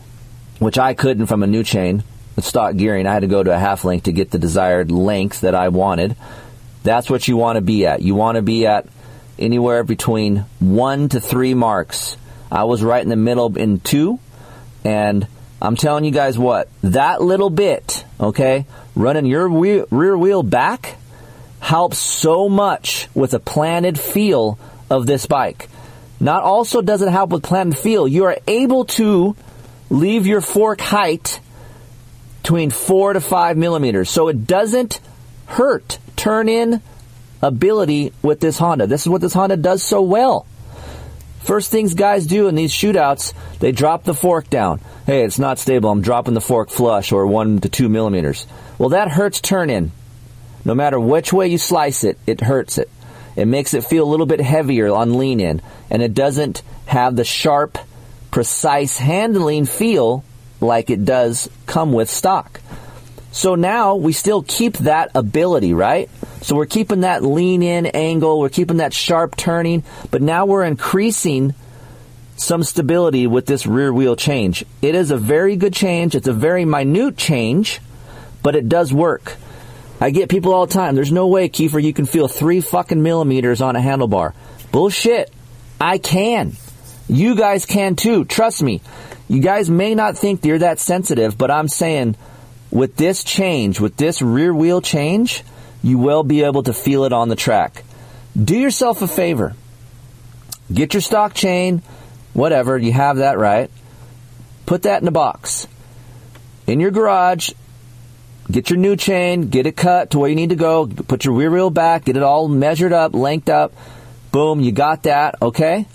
[0.58, 2.02] which I couldn't from a new chain
[2.36, 4.90] with stock gearing, I had to go to a half link to get the desired
[4.90, 6.16] length that I wanted.
[6.82, 8.02] That's what you want to be at.
[8.02, 8.86] You want to be at
[9.38, 12.16] anywhere between one to three marks.
[12.50, 14.18] I was right in the middle in two,
[14.84, 15.26] and
[15.62, 20.96] I'm telling you guys what, that little bit, okay, running your wheel, rear wheel back
[21.60, 24.58] helps so much with a planted feel
[24.88, 25.68] of this bike.
[26.18, 29.36] Not also does it help with planted feel, you are able to
[29.90, 31.40] leave your fork height
[32.42, 34.08] between four to five millimeters.
[34.10, 35.00] So it doesn't
[35.46, 36.80] hurt turn in
[37.42, 38.86] ability with this Honda.
[38.86, 40.46] This is what this Honda does so well.
[41.42, 44.80] First things guys do in these shootouts, they drop the fork down.
[45.06, 45.90] Hey, it's not stable.
[45.90, 48.46] I'm dropping the fork flush or one to two millimeters.
[48.78, 49.92] Well, that hurts turn in.
[50.64, 52.90] No matter which way you slice it, it hurts it.
[53.36, 57.16] It makes it feel a little bit heavier on lean in, and it doesn't have
[57.16, 57.78] the sharp,
[58.30, 60.24] precise handling feel
[60.60, 62.60] like it does come with stock.
[63.32, 66.10] So now we still keep that ability, right?
[66.42, 70.64] So we're keeping that lean in angle, we're keeping that sharp turning, but now we're
[70.64, 71.54] increasing
[72.36, 74.64] some stability with this rear wheel change.
[74.80, 76.14] It is a very good change.
[76.14, 77.80] It's a very minute change,
[78.42, 79.36] but it does work.
[80.00, 80.94] I get people all the time.
[80.94, 84.32] There's no way, Keefer, you can feel three fucking millimeters on a handlebar.
[84.72, 85.30] Bullshit.
[85.78, 86.56] I can.
[87.08, 88.24] You guys can too.
[88.24, 88.80] Trust me.
[89.28, 92.16] You guys may not think you're that sensitive, but I'm saying
[92.70, 95.42] with this change, with this rear wheel change,
[95.82, 97.84] you will be able to feel it on the track.
[98.36, 99.54] Do yourself a favor.
[100.72, 101.82] Get your stock chain,
[102.32, 103.70] whatever, you have that right.
[104.66, 105.66] Put that in a box.
[106.66, 107.50] In your garage,
[108.50, 111.34] get your new chain, get it cut to where you need to go, put your
[111.34, 113.72] rear wheel back, get it all measured up, linked up.
[114.30, 115.86] Boom, you got that, okay?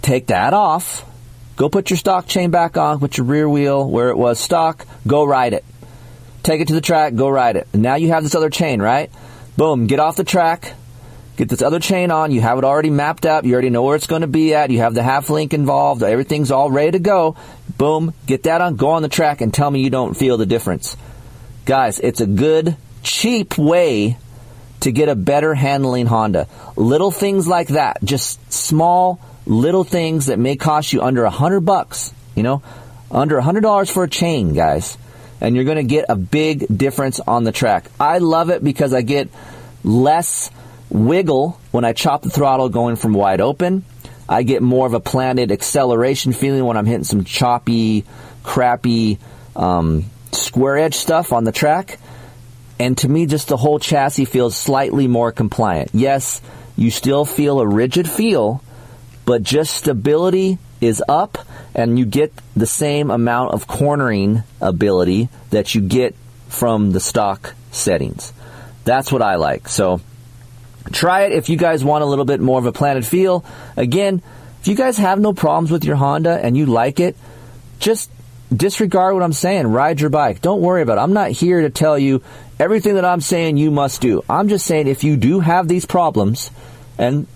[0.00, 1.04] Take that off
[1.58, 4.86] Go put your stock chain back on, put your rear wheel where it was stock,
[5.08, 5.64] go ride it.
[6.48, 7.68] Take it to the track, go ride it.
[7.74, 9.10] And now you have this other chain, right?
[9.58, 10.72] Boom, get off the track,
[11.36, 13.44] get this other chain on, you have it already mapped out.
[13.44, 16.02] you already know where it's going to be at, you have the half link involved,
[16.02, 17.36] everything's all ready to go.
[17.76, 20.46] Boom, get that on, go on the track and tell me you don't feel the
[20.46, 20.96] difference.
[21.66, 24.16] Guys, it's a good, cheap way
[24.80, 26.48] to get a better handling Honda.
[26.76, 31.60] Little things like that, just small little things that may cost you under a hundred
[31.60, 32.62] bucks, you know,
[33.10, 34.96] under a hundred dollars for a chain, guys.
[35.40, 37.90] And you're going to get a big difference on the track.
[37.98, 39.28] I love it because I get
[39.84, 40.50] less
[40.90, 43.84] wiggle when I chop the throttle going from wide open.
[44.28, 48.04] I get more of a planted acceleration feeling when I'm hitting some choppy,
[48.42, 49.18] crappy,
[49.56, 51.98] um, square edge stuff on the track.
[52.78, 55.90] And to me, just the whole chassis feels slightly more compliant.
[55.94, 56.40] Yes,
[56.76, 58.62] you still feel a rigid feel,
[59.24, 61.38] but just stability is up
[61.74, 66.14] and you get the same amount of cornering ability that you get
[66.48, 68.32] from the stock settings.
[68.84, 69.68] That's what I like.
[69.68, 70.00] So
[70.92, 73.44] try it if you guys want a little bit more of a planted feel.
[73.76, 74.22] Again,
[74.60, 77.16] if you guys have no problems with your Honda and you like it,
[77.78, 78.10] just
[78.54, 79.66] disregard what I'm saying.
[79.66, 80.40] Ride your bike.
[80.40, 81.02] Don't worry about it.
[81.02, 82.22] I'm not here to tell you
[82.58, 84.24] everything that I'm saying you must do.
[84.28, 86.50] I'm just saying if you do have these problems,
[86.96, 87.26] and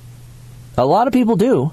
[0.77, 1.73] a lot of people do,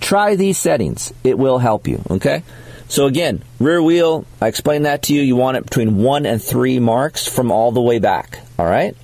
[0.00, 1.12] Try these settings.
[1.22, 2.42] It will help you, okay?
[2.88, 5.22] So again, rear wheel, I explained that to you.
[5.22, 8.96] You want it between one and three marks from all the way back, all right?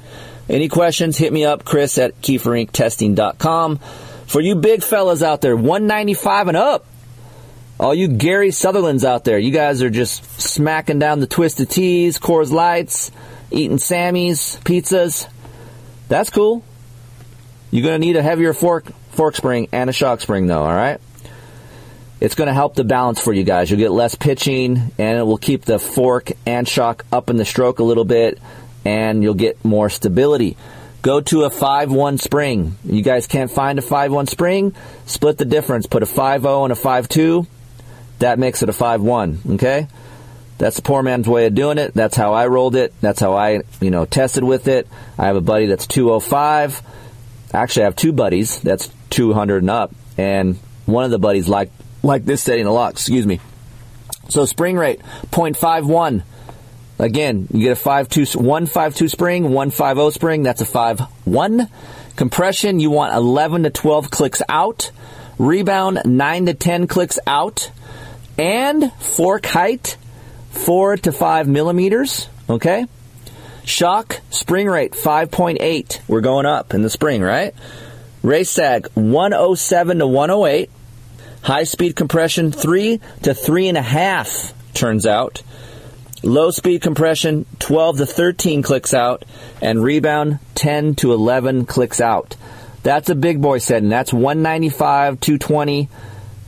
[0.48, 3.78] Any questions, hit me up, Kris at KeeferIncTesting.com.
[4.26, 6.84] For you big fellas out there, 195 and up,
[7.78, 12.18] all you Gary Sutherlands out there, you guys are just smacking down the Twisted Teas,
[12.18, 13.10] Coors Lights,
[13.50, 15.28] eating Sammy's, pizzas.
[16.08, 16.64] That's cool.
[17.70, 18.86] You're going to need a heavier fork
[19.16, 21.00] fork spring and a shock spring though, alright?
[22.20, 23.70] It's going to help the balance for you guys.
[23.70, 27.44] You'll get less pitching and it will keep the fork and shock up in the
[27.44, 28.38] stroke a little bit
[28.84, 30.56] and you'll get more stability.
[31.02, 32.76] Go to a 5-1 spring.
[32.84, 34.74] You guys can't find a 5-1 spring?
[35.04, 35.86] Split the difference.
[35.86, 37.46] Put a 5-0 and a 5-2.
[38.18, 39.88] That makes it a 5-1, okay?
[40.58, 41.92] That's the poor man's way of doing it.
[41.92, 42.94] That's how I rolled it.
[43.02, 44.88] That's how I, you know, tested with it.
[45.18, 46.82] I have a buddy that's 205.
[47.56, 49.94] Actually, I have two buddies that's 200 and up.
[50.18, 51.70] And one of the buddies like
[52.02, 53.40] like this setting a lot, excuse me.
[54.28, 55.00] So spring rate,
[55.30, 56.22] 0.51.
[56.98, 61.70] Again, you get a 5-2, 1-5-2 spring, 1-5-0 spring, that's a 5-1.
[62.16, 64.90] Compression, you want 11 to 12 clicks out.
[65.38, 67.70] Rebound, 9 to 10 clicks out.
[68.38, 69.98] And fork height,
[70.50, 72.86] 4 to 5 millimeters, okay?
[73.66, 76.00] Shock, spring rate, 5.8.
[76.06, 77.52] We're going up in the spring, right?
[78.22, 80.70] Race sag, 107 to 108.
[81.42, 85.42] High speed compression, 3 to 3.5, turns out.
[86.22, 89.24] Low speed compression, 12 to 13 clicks out.
[89.60, 92.36] And rebound, 10 to 11 clicks out.
[92.84, 93.88] That's a big boy setting.
[93.88, 95.88] That's 195, 220.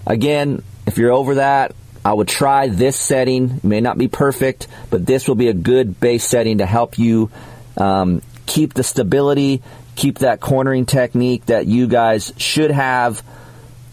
[0.07, 1.75] Again, if you're over that,
[2.09, 3.51] I would try this setting.
[3.51, 6.99] It may not be perfect, but this will be a good base setting to help
[6.99, 7.31] you
[7.77, 9.63] um, keep the stability,
[9.95, 13.23] keep that cornering technique that you guys should have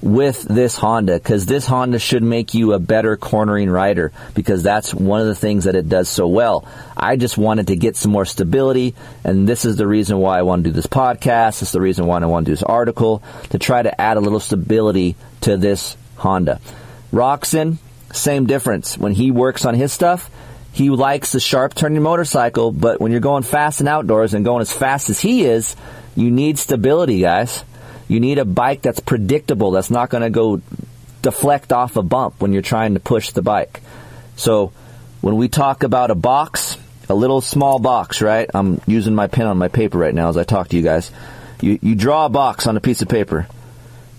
[0.02, 4.94] with this Honda because this Honda should make you a better cornering rider because that's
[4.94, 6.66] one of the things that it does so well.
[6.96, 8.96] I just wanted to get some more stability
[9.26, 11.62] and this is the reason why I want to do this podcast.
[11.62, 14.22] Is the reason why I want to do this article to try to add a
[14.22, 16.62] little stability to this Honda.
[17.12, 17.78] Roczen,
[18.14, 18.98] same difference.
[18.98, 20.30] When he works on his stuff,
[20.72, 24.62] he likes the sharp turning motorcycle, but when you're going fast and outdoors and going
[24.62, 25.76] as fast as he is,
[26.16, 27.64] you need stability, guys.
[28.08, 30.62] You need a bike that's predictable, that's not going to go
[31.22, 33.82] deflect off a bump when you're trying to push the bike.
[34.36, 34.74] So
[35.22, 36.78] when we talk about a box,
[37.10, 38.50] a little small box, right?
[38.54, 41.12] I'm using my pen on my paper right now as I talk to you guys.
[41.62, 43.48] You, you draw a box on a piece of paper.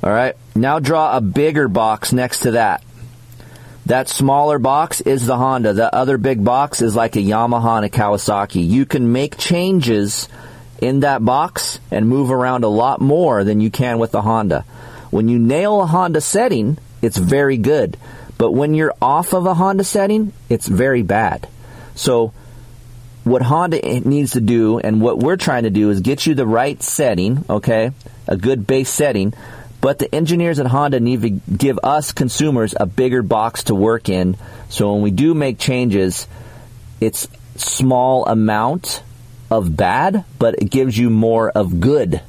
[0.03, 0.35] All right.
[0.55, 2.83] Now draw a bigger box next to that.
[3.87, 5.73] That smaller box is the Honda.
[5.73, 8.69] The other big box is like a Yamaha and a Kawasaki.
[8.69, 10.29] You can make changes
[10.81, 14.65] in that box and move around a lot more than you can with the Honda.
[15.11, 17.97] When you nail a Honda setting, it's very good.
[18.39, 21.49] But when you're off of a Honda setting, it's very bad.
[21.95, 22.33] So
[23.23, 26.47] what Honda needs to do and what we're trying to do is get you the
[26.47, 27.93] right setting, okay?
[28.27, 29.33] A good base setting.
[29.87, 34.09] But the engineers at Honda need to give us consumers a bigger box to work
[34.09, 34.37] in.
[34.69, 36.27] So when we do make changes,
[37.01, 39.05] it's small amount
[39.49, 42.21] of bad, but it gives you more of good.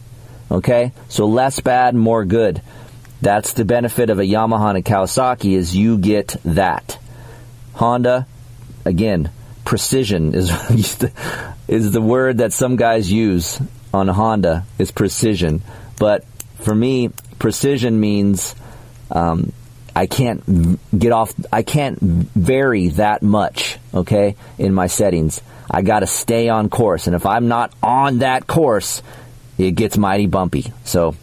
[0.52, 0.92] Okay?
[1.10, 2.62] So less bad, more good.
[3.24, 7.00] That's the benefit of a Yamaha and a Kawasaki is you get that.
[7.74, 8.28] Honda,
[8.86, 9.32] again,
[9.66, 10.52] precision is
[11.68, 13.60] is the word that some guys use
[13.92, 15.64] on Honda is precision.
[15.98, 16.24] But
[16.60, 18.56] for me, precision means
[19.12, 19.52] um,
[19.96, 21.34] I can't get off.
[21.52, 23.78] I can't vary that much.
[23.94, 25.42] Okay, in my settings.
[25.70, 27.08] I got to stay on course.
[27.08, 29.02] And if I'm not on that course,
[29.58, 30.72] it gets mighty bumpy.
[30.86, 31.16] So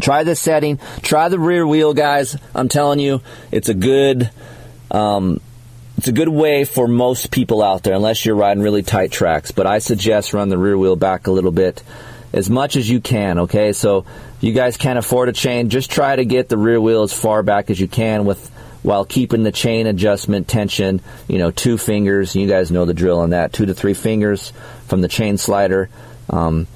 [0.00, 0.78] try this setting.
[1.02, 2.36] Try the rear wheel, guys.
[2.54, 3.20] I'm telling you,
[3.50, 4.30] it's a good,
[4.90, 5.40] um,
[5.98, 9.50] it's a good way for most people out there, unless you're riding really tight tracks.
[9.50, 11.82] But I suggest run the rear wheel back a little bit,
[12.32, 13.40] as much as you can.
[13.40, 14.04] Okay, so
[14.40, 15.68] you guys can't afford a chain.
[15.68, 18.50] Just try to get the rear wheel as far back as you can with
[18.82, 22.34] while keeping the chain adjustment tension, you know, two fingers.
[22.34, 23.52] You guys know the drill on that.
[23.52, 24.52] Two to three fingers
[24.86, 25.90] from the chain slider.
[26.30, 26.66] Um,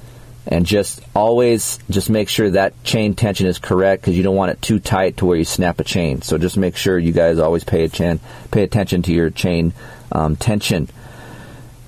[0.47, 4.51] and just always just make sure that chain tension is correct because you don't want
[4.51, 6.21] it too tight to where you snap a chain.
[6.21, 8.19] So just make sure you guys always pay, a chan-
[8.51, 9.73] pay attention to your chain
[10.11, 10.87] um, tension.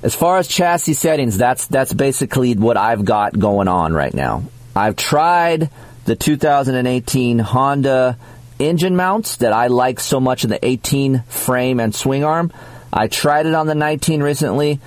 [0.07, 4.43] As far as chassis settings, that's that's basically what I've got going on right now.
[4.73, 5.69] I've tried
[6.05, 8.17] the 2018 Honda
[8.57, 12.53] engine mounts that I like so much in the 18 frame and swing arm.
[12.93, 14.79] I tried it on the 19 recently.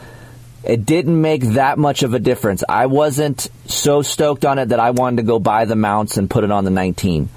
[0.65, 2.65] It didn't make that much of a difference.
[2.67, 6.31] I wasn't so stoked on it that I wanted to go buy the mounts and
[6.31, 7.29] put it on the 19.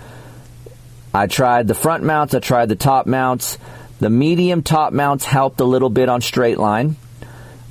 [1.13, 3.57] I tried the front mounts, I tried the top mounts.
[3.99, 6.95] The medium top mounts helped a little bit on straight line,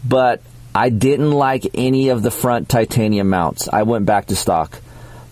[0.05, 0.43] but
[0.75, 3.69] I didn't like any of the front titanium mounts.
[3.69, 4.81] I went back to stock.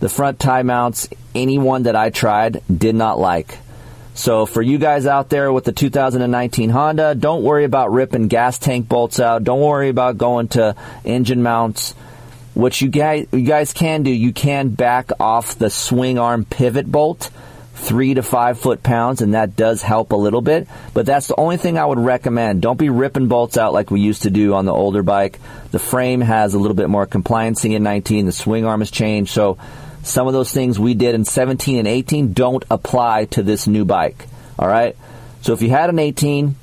[0.01, 3.59] The front tie mounts, anyone that I tried, did not like.
[4.14, 8.59] So for you guys out there with the 2019 Honda, don't worry about ripping gas
[8.59, 9.45] tank bolts out.
[9.45, 11.93] Don't worry about going to engine mounts.
[12.53, 16.91] What you guys, you guys can do, you can back off the swing arm pivot
[16.91, 17.31] bolt
[17.81, 20.68] three to five foot pounds, and that does help a little bit.
[20.95, 22.62] But that's the only thing I would recommend.
[22.62, 25.41] Don't be ripping bolts out like we used to do on the older bike.
[25.70, 28.26] The frame has a little bit more compliancy in 19.
[28.26, 29.33] The swing arm has changed.
[29.33, 29.59] So
[30.03, 33.85] some of those things we did in 17 and 18 don't apply to this new
[33.85, 34.26] bike.
[34.59, 34.97] All right.
[35.43, 36.55] So if you had an 18,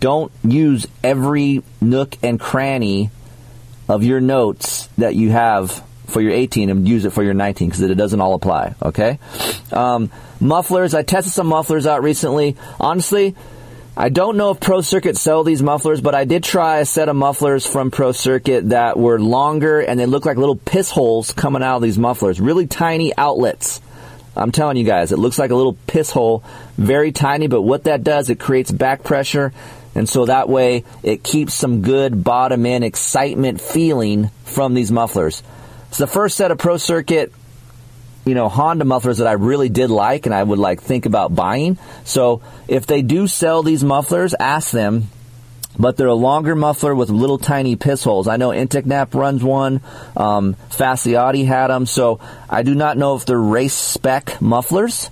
[0.00, 3.10] don't use every nook and cranny
[3.88, 7.68] of your notes that you have for your 18 and use it for your 19
[7.68, 8.74] because it doesn't all apply.
[8.82, 9.18] Okay.
[9.72, 10.94] Um, mufflers.
[10.94, 12.56] I tested some mufflers out recently.
[12.80, 13.34] Honestly,
[13.96, 17.08] I don't know if Pro Circuit sell these mufflers, but I did try a set
[17.08, 21.32] of mufflers from Pro Circuit that were longer and they look like little piss holes
[21.32, 22.40] coming out of these mufflers.
[22.40, 23.80] Really tiny outlets.
[24.36, 26.44] I'm telling you guys, it looks like a little piss hole,
[26.76, 29.54] very tiny, but what that does, it creates back pressure,
[29.94, 35.42] and so that way it keeps some good bottom end excitement feeling from these mufflers.
[35.96, 37.32] It's the first set of Pro Circuit,
[38.26, 41.34] you know, Honda mufflers that I really did like and I would like think about
[41.34, 41.78] buying.
[42.04, 45.08] So if they do sell these mufflers, ask them
[45.78, 48.28] but they're a longer muffler with little tiny piss holes.
[48.28, 49.80] I know Intec runs one.
[50.14, 50.54] Um,
[51.46, 52.20] had them, so
[52.50, 55.08] I do not know if they're race spec mufflers.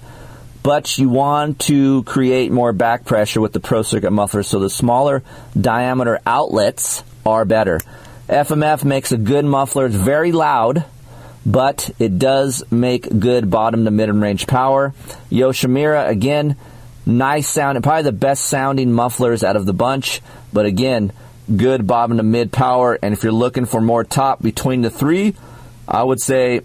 [0.63, 4.69] But you want to create more back pressure with the Pro Circuit mufflers, so the
[4.69, 5.23] smaller
[5.59, 7.81] diameter outlets are better.
[8.29, 9.87] FMF makes a good muffler.
[9.87, 10.85] It's very loud,
[11.45, 14.95] but it does make good bottom to mid range power.
[15.31, 16.57] Yoshimura, again,
[17.05, 20.23] nice sound, probably the best sounding mufflers out of the bunch.
[20.53, 21.13] But again,
[21.55, 22.99] good bottom to mid power.
[23.03, 25.35] And if you're looking for more top between the three,
[25.87, 26.63] I would say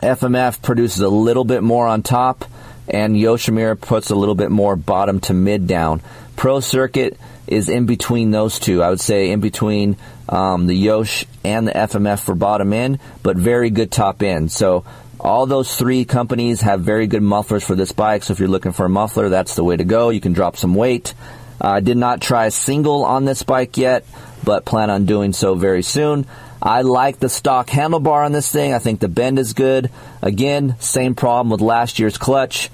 [0.00, 2.44] FMF produces a little bit more on top,
[2.90, 6.02] and Yoshimura puts a little bit more bottom to mid down.
[6.36, 8.82] Pro Circuit is in between those two.
[8.82, 9.96] I would say in between
[10.28, 14.52] um, the Yosh and the FMF for bottom end, but very good top end.
[14.52, 14.84] So
[15.18, 18.22] all those three companies have very good mufflers for this bike.
[18.22, 20.10] So if you're looking for a muffler, that's the way to go.
[20.10, 21.14] You can drop some weight.
[21.60, 24.06] I uh, did not try a single on this bike yet,
[24.42, 26.26] but plan on doing so very soon.
[26.62, 28.74] I like the stock handlebar on this thing.
[28.74, 29.90] I think the bend is good.
[30.20, 32.70] Again, same problem with last year's clutch.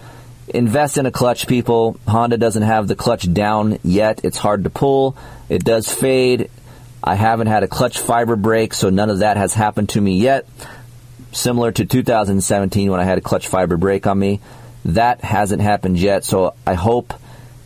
[0.48, 1.98] Invest in a clutch, people.
[2.06, 4.20] Honda doesn't have the clutch down yet.
[4.24, 5.16] It's hard to pull.
[5.48, 6.50] It does fade.
[7.02, 10.18] I haven't had a clutch fiber break, so none of that has happened to me
[10.18, 10.46] yet.
[11.32, 14.40] Similar to 2017 when I had a clutch fiber break on me.
[14.84, 17.14] That hasn't happened yet, so I hope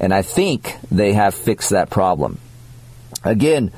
[0.00, 2.38] and I think they have fixed that problem.
[3.22, 3.70] Again,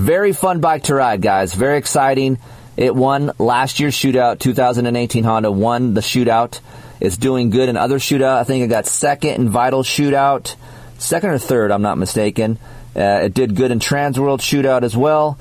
[0.00, 1.54] very fun bike to ride, guys.
[1.54, 2.38] Very exciting.
[2.76, 4.38] It won last year's shootout.
[4.38, 6.60] 2018 Honda won the shootout.
[7.00, 8.38] It's doing good in other shootout.
[8.38, 10.54] I think it got second in Vital shootout,
[10.98, 12.58] second or third, I'm not mistaken.
[12.96, 15.38] Uh, it did good in Trans World shootout as well.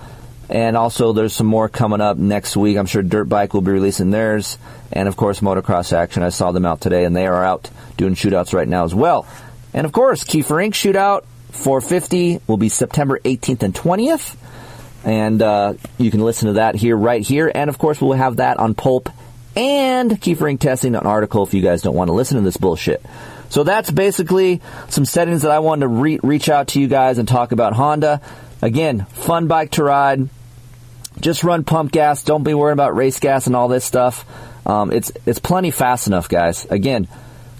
[0.50, 2.78] And also, there's some more coming up next week.
[2.78, 4.58] I'm sure Dirt Bike will be releasing theirs.
[4.92, 6.24] And of course, Motocross Action.
[6.24, 9.28] I saw them out today, and they are out doing shootouts right now as well.
[9.74, 10.74] And of course, Keefer Inc.
[10.74, 14.36] Shootout 450 will be September 18th and 20th.
[15.04, 17.52] And uh, you can listen to that here, right here.
[17.54, 19.10] And of course, we'll have that on Pulp
[19.56, 20.60] and Keefer Inc.
[20.60, 23.04] testing an article if you guys don't want to listen to this bullshit.
[23.50, 27.18] So that's basically some settings that I wanted to re- reach out to you guys
[27.18, 28.22] and talk about Honda.
[28.62, 30.30] Again, fun bike to ride.
[31.20, 32.24] Just run pump gas.
[32.24, 34.26] Don't be worried about race gas and all this stuff.
[34.66, 36.66] Um, it's it's plenty fast enough, guys.
[36.66, 37.08] Again,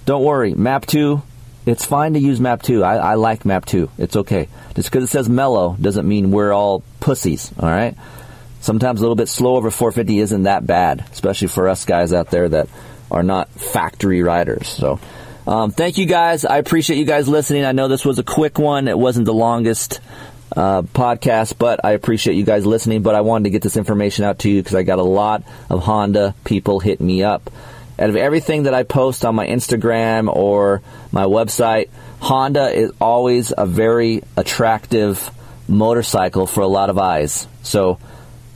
[0.06, 0.54] don't worry.
[0.54, 1.22] Map two
[1.66, 2.82] it's fine to use map 2.
[2.82, 3.90] I, I like map 2.
[3.98, 4.48] It's okay.
[4.74, 7.94] Just because it says mellow doesn't mean we're all pussies, all right?
[8.60, 12.30] Sometimes a little bit slow over 450 isn't that bad, especially for us guys out
[12.30, 12.68] there that
[13.10, 14.68] are not factory riders.
[14.68, 15.00] So,
[15.46, 16.44] um, thank you guys.
[16.44, 17.64] I appreciate you guys listening.
[17.64, 18.86] I know this was a quick one.
[18.88, 20.00] It wasn't the longest
[20.54, 23.02] uh, podcast, but I appreciate you guys listening.
[23.02, 25.42] But I wanted to get this information out to you because I got a lot
[25.68, 27.50] of Honda people hitting me up
[28.00, 30.80] out of everything that I post on my Instagram or
[31.12, 31.90] my website,
[32.20, 35.30] Honda is always a very attractive
[35.68, 37.46] motorcycle for a lot of eyes.
[37.62, 37.98] So,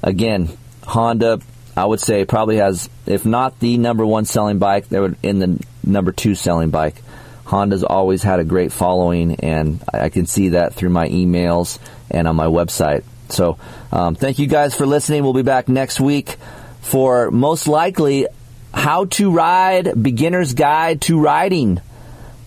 [0.02, 0.48] again,
[0.82, 1.40] Honda,
[1.76, 5.38] I would say, probably has, if not the number one selling bike, they would in
[5.38, 6.96] the number two selling bike.
[7.44, 11.78] Honda's always had a great following, and I can see that through my emails
[12.10, 13.04] and on my website.
[13.28, 13.58] So,
[13.92, 15.22] um, thank you guys for listening.
[15.22, 16.36] We'll be back next week
[16.80, 18.26] for most likely
[18.74, 21.80] how to Ride Beginner's Guide to Riding.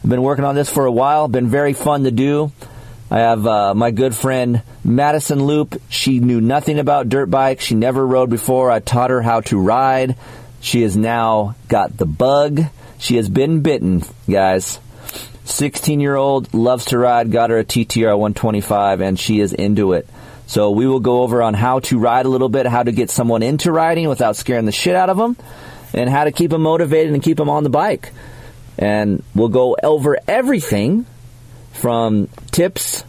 [0.03, 2.51] I've been working on this for a while, been very fun to do.
[3.09, 5.81] I have uh, my good friend Madison Loop.
[5.89, 7.63] She knew nothing about dirt bikes.
[7.63, 8.69] She never rode before.
[8.69, 10.17] I taught her how to ride.
[10.59, 12.61] She has now got the bug.
[12.99, 14.79] She has been bitten, guys.
[15.45, 19.93] 16 year old, loves to ride, got her a TTR 125, and she is into
[19.93, 20.07] it.
[20.45, 23.09] So we will go over on how to ride a little bit, how to get
[23.09, 25.37] someone into riding without scaring the shit out of them
[25.97, 28.11] and how to keep them motivated and keep them on the bike.
[28.77, 31.05] And we'll go over everything
[31.73, 33.03] from tips,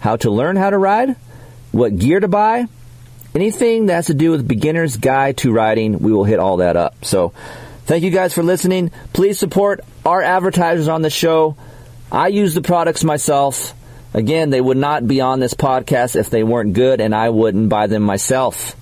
[0.00, 1.16] how to learn how to ride,
[1.72, 2.66] what gear to buy,
[3.34, 6.76] anything that has to do with beginner's guide to riding, we will hit all that
[6.76, 7.04] up.
[7.04, 7.32] So
[7.86, 8.90] thank you guys for listening.
[9.12, 11.56] Please support our advertisers on the show.
[12.10, 13.74] I use the products myself.
[14.12, 17.68] Again, they would not be on this podcast if they weren't good, and I wouldn't
[17.68, 18.74] buy them myself.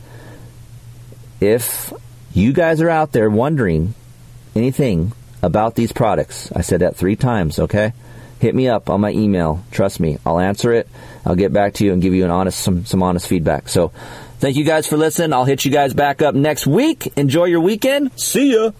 [1.40, 1.92] If
[2.32, 3.94] you guys are out there wondering
[4.54, 5.12] anything
[5.42, 7.92] about these products, I said that three times, okay?
[8.40, 9.64] Hit me up on my email.
[9.70, 10.88] Trust me, I'll answer it.
[11.24, 13.68] I'll get back to you and give you an honest some some honest feedback.
[13.68, 13.88] So,
[14.38, 15.32] thank you guys for listening.
[15.32, 17.12] I'll hit you guys back up next week.
[17.16, 18.12] Enjoy your weekend.
[18.18, 18.70] See ya.